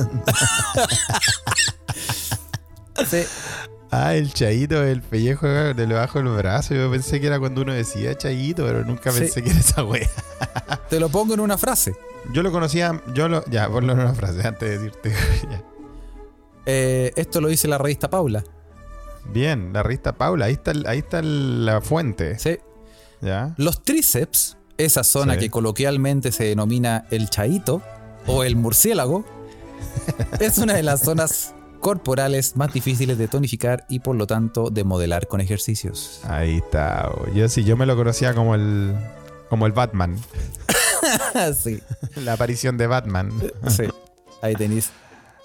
[3.94, 6.74] Ah, el chaito, el pellejo de debajo del brazo.
[6.74, 9.20] Yo pensé que era cuando uno decía chaito, pero nunca Sí.
[9.20, 10.08] pensé que era esa wea.
[10.88, 11.94] Te lo pongo en una frase.
[12.32, 13.44] Yo lo conocía, yo lo.
[13.50, 15.12] Ya, ponlo en una frase antes de decirte.
[16.64, 18.44] Eh, esto lo dice la revista Paula.
[19.32, 22.38] Bien, la revista Paula, ahí está, ahí está la fuente.
[22.38, 22.58] Sí.
[23.20, 23.52] ¿Ya?
[23.56, 25.40] Los tríceps, esa zona Sí.
[25.40, 27.82] que coloquialmente se denomina el chaito
[28.28, 29.24] o el murciélago,
[30.40, 31.52] es una de las zonas
[31.82, 36.22] corporales más difíciles de tonificar y por lo tanto de modelar con ejercicios.
[36.24, 37.10] Ahí está.
[37.34, 38.94] Yo sí, yo me lo conocía como el.
[39.50, 40.16] Como el Batman.
[41.62, 41.80] sí,
[42.16, 43.30] La aparición de Batman.
[43.68, 43.84] sí.
[44.40, 44.90] Ahí tenéis.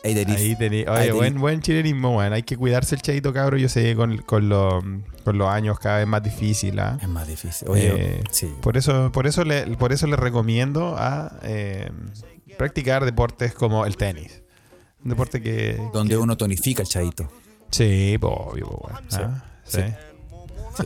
[0.03, 0.37] Ahí tenés.
[0.37, 1.11] Ahí Ahí oye, tení.
[1.17, 2.31] buen, buen chilenismo, weón.
[2.31, 3.57] Hay que cuidarse el chayito, cabro.
[3.57, 4.83] Yo sé, con, con, los,
[5.25, 6.97] con los años cada vez más difícil, ¿ah?
[7.01, 7.67] Es más difícil.
[7.69, 8.53] Oye, Eh, sí.
[8.61, 11.89] Por eso, por eso le, por eso le recomiendo a eh,
[12.57, 14.43] practicar deportes como el tenis.
[15.03, 15.79] Un deporte que.
[15.93, 17.29] Donde que- uno tonifica el chadito.
[17.71, 18.79] Sí, obvio.
[19.09, 19.81] Sí, Ah, sí,
[20.77, 20.83] sí.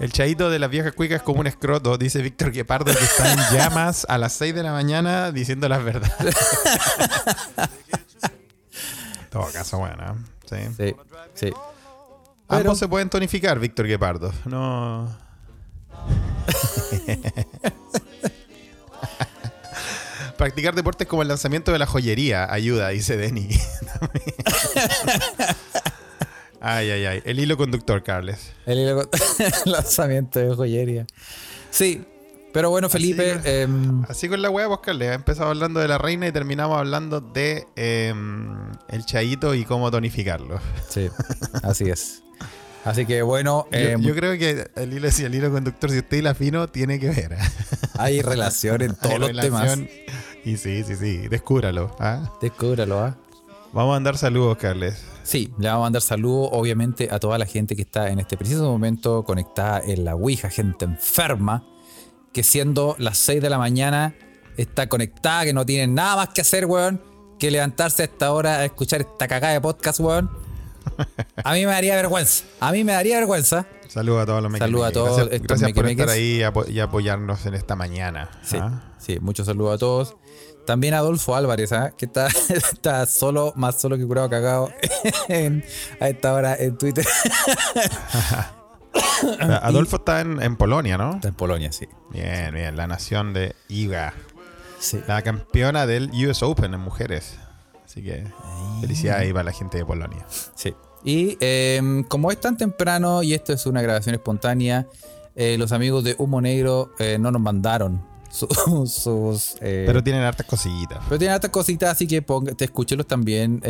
[0.00, 3.32] El chadito de las viejas cuicas es como un escroto, dice Víctor Guepardo, que está
[3.32, 6.34] en llamas a las 6 de la mañana diciendo las verdades.
[9.30, 10.16] todo caso, bueno,
[10.48, 10.56] sí.
[10.76, 10.96] Sí,
[11.34, 11.46] sí.
[12.48, 14.32] Ambos Pero- se pueden tonificar, Víctor Guepardo.
[14.46, 15.16] No.
[20.36, 23.48] Practicar deportes como el lanzamiento de la joyería ayuda, dice Denny.
[26.60, 27.22] ay, ay, ay.
[27.24, 28.52] El hilo conductor, Carles.
[28.66, 29.08] El hilo-
[29.66, 31.06] lanzamiento de joyería.
[31.70, 32.04] Sí,
[32.52, 33.40] pero bueno, Felipe.
[33.44, 35.10] em, Así con la wea, pues, Carles.
[35.10, 39.90] Ha empezado hablando de la reina y terminamos hablando de em, el chayito y cómo
[39.90, 40.60] tonificarlo.
[40.88, 41.08] sí,
[41.62, 42.22] así es.
[42.84, 45.98] Así que bueno, Yo, em, yo creo que el hilo, si el hilo conductor, si
[45.98, 47.36] usted hila fino, tiene que ver.
[47.98, 49.62] hay relación en todos Hay los temas.
[49.62, 49.88] relación.
[50.44, 51.28] Y sí, sí, sí.
[51.28, 51.96] Descúbralo.
[51.98, 52.30] ¿ah?
[52.42, 53.16] Descúbralo, ¿ah?
[53.72, 55.02] Vamos a mandar saludos, Carles.
[55.22, 58.36] Sí, le vamos a mandar saludos, obviamente, a toda la gente que está en este
[58.36, 61.64] preciso momento conectada en la Ouija, gente enferma,
[62.32, 64.14] que siendo las 6 de la mañana
[64.58, 67.00] está conectada, que no tiene nada más que hacer, weón,
[67.38, 70.43] que levantarse a esta hora a escuchar esta cagada de podcast, weón.
[71.42, 72.44] A mí me daría vergüenza.
[72.60, 73.66] A mí me daría vergüenza.
[73.88, 77.46] Saludos a todos los Saludos a todos Gracias, por estar ahí y apo- y apoyarnos
[77.46, 78.28] en esta mañana.
[78.42, 78.94] Sí, ¿ah?
[78.98, 80.16] sí, muchos saludos a todos.
[80.66, 81.92] También a Adolfo Álvarez, ¿ah?
[81.96, 84.70] que está, está solo, más solo que curado cagado
[85.28, 85.64] en-
[86.00, 87.06] a esta hora en Twitter.
[89.62, 91.14] Adolfo está en, en Polonia, ¿no?
[91.16, 91.88] Está en Polonia, sí.
[92.10, 92.76] Bien, bien.
[92.76, 94.14] La nación de Iga.
[94.78, 95.00] Sí.
[95.06, 97.38] La campeona del US Open en mujeres.
[97.94, 98.24] Así que
[98.80, 100.26] felicidades ahí para la gente de Polonia.
[100.56, 100.74] Sí.
[101.04, 104.88] Y eh, como es tan temprano y esto es una grabación espontánea,
[105.36, 108.48] eh, los amigos de Humo Negro eh, no nos mandaron su-
[108.88, 109.54] sus...
[109.60, 110.98] eh, Pero tienen hartas cositas.
[111.08, 113.62] pero tienen otras cositas, así que ponga, te escúchelos también.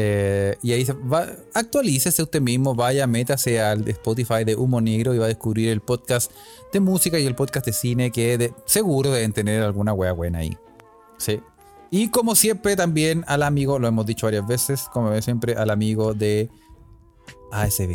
[0.62, 5.26] y ahí va, actualícese usted mismo, vaya, métase al Spotify de Humo Negro y va
[5.26, 6.32] a descubrir el podcast
[6.72, 10.38] de música y el podcast de cine que de- seguro deben tener alguna wea buena
[10.38, 10.56] ahí.
[11.18, 11.40] Sí.
[11.96, 16.12] Y como siempre, también al amigo, lo hemos dicho varias veces, como siempre, al amigo
[16.12, 16.50] de
[17.52, 17.92] ASB.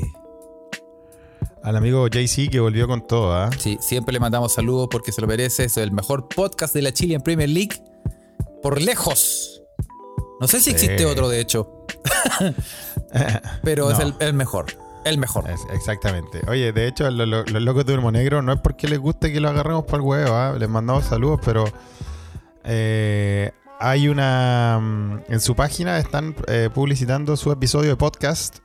[1.64, 3.50] Al amigo JC que volvió con todo, ¿ah?
[3.58, 5.66] Sí, siempre le mandamos saludos porque se lo merece.
[5.66, 7.76] Es el mejor podcast de la Chilean Premier League.
[8.64, 9.62] Por lejos.
[10.40, 10.72] No sé si Sí.
[10.72, 11.86] existe otro, de hecho.
[13.64, 14.68] Pero es el, el mejor.
[15.04, 15.50] El mejor.
[15.50, 16.40] Es- exactamente.
[16.48, 19.34] Oye, de hecho, lo- lo- los locos de Humo Negro no es porque les guste
[19.34, 20.56] que lo agarremos para el huevo, ¿ah?
[20.58, 21.66] les mandamos saludos, pero
[22.64, 24.80] eh, hay una.
[24.82, 28.58] mm, En su página están eh, publicitando su episodio de podcast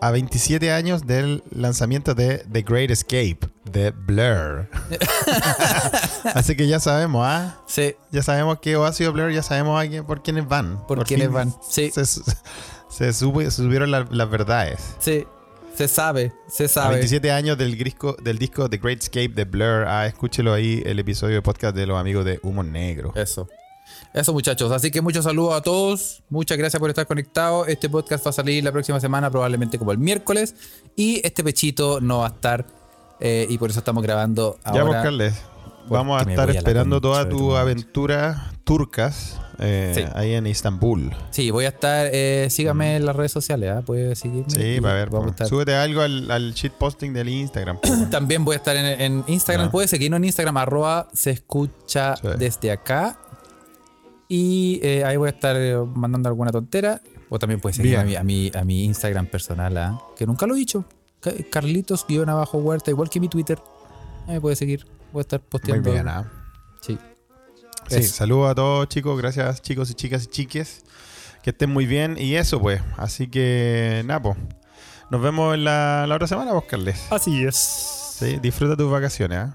[0.00, 3.38] a 27 años del lanzamiento de The Great Escape
[3.70, 4.68] de Blur.
[6.34, 7.56] Así que ya sabemos, ¿ah?
[7.66, 10.86] Sí, Ya sabemos que Oasis o Blur, ya sabemos a quién- por quiénes van.
[10.86, 11.90] Por quiénes fin van, sí.
[12.90, 14.80] Se, subieron la- las verdades.
[14.98, 15.26] sí.
[15.74, 16.90] Se sabe, se A sabe.
[16.90, 19.84] 27 años del disco, del disco The Great Escape de Blur.
[19.88, 23.12] Ah, escúchelo ahí, el episodio de podcast de los amigos de Humo Negro.
[23.16, 23.48] Eso.
[24.12, 24.70] Eso, muchachos.
[24.72, 26.22] Así que muchos saludos a todos.
[26.30, 27.68] Muchas gracias por estar conectados.
[27.68, 30.54] Este podcast va a salir la próxima semana, probablemente como el miércoles.
[30.96, 32.66] Y este pechito no va a estar.
[33.20, 34.84] eh, y por eso estamos grabando ya, ahora.
[34.84, 35.34] buscarles.
[35.88, 40.02] Vamos a estar esperando toda tu aventura turcas eh, Sí.
[40.14, 41.14] ahí en Istambul.
[41.30, 42.08] Sí, voy a estar.
[42.12, 43.70] eh, sígame en las redes sociales.
[43.70, 43.82] ¿ah?
[43.82, 44.50] Puede seguirme.
[44.50, 45.10] Sí, para ver.
[45.10, 47.78] vamos a estar- Súbete algo al, al shitposting del Instagram.
[48.10, 49.66] También voy a estar en, en Instagram.
[49.66, 49.70] Ya.
[49.72, 52.28] Puede seguirnos en Instagram, arroba se escucha Sí.
[52.38, 53.18] desde acá.
[54.28, 57.00] Y eh, ahí voy a estar eh, mandando alguna tontera.
[57.28, 59.98] O también puede seguirme a mi, a, mi, a mi Instagram personal, ¿ah?
[60.16, 60.84] que nunca lo he dicho.
[61.20, 63.58] Ca- Carlitos-huerta, igual que mi Twitter.
[64.26, 64.86] Ahí me puede seguir.
[65.12, 65.92] Voy a estar Muy posteando.
[65.92, 66.30] bien, ¿ah?
[66.80, 66.98] Sí.
[67.88, 70.82] Sí, saludos a todos chicos, gracias chicos y chicas y chiques.
[71.42, 72.80] Que estén muy bien y eso pues.
[72.96, 74.36] Así que, Napo.
[75.10, 77.06] Nos vemos en la, la otra semana, vos, Carles.
[77.10, 77.54] Así es.
[77.56, 79.54] Sí, disfruta tus vacaciones, ¿ah?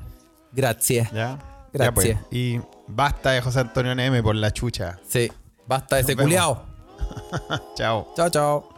[0.52, 1.12] Gracias.
[1.12, 1.40] ¿Ya?
[1.74, 1.88] Gracias.
[1.88, 2.18] Ya, pues.
[2.32, 2.60] Y
[2.90, 5.00] basta de José Antonio Neme por la chucha.
[5.08, 5.32] Sí.
[5.68, 6.66] Basta de ese culiao.
[7.76, 8.12] Chao.
[8.16, 8.69] Chao, chao.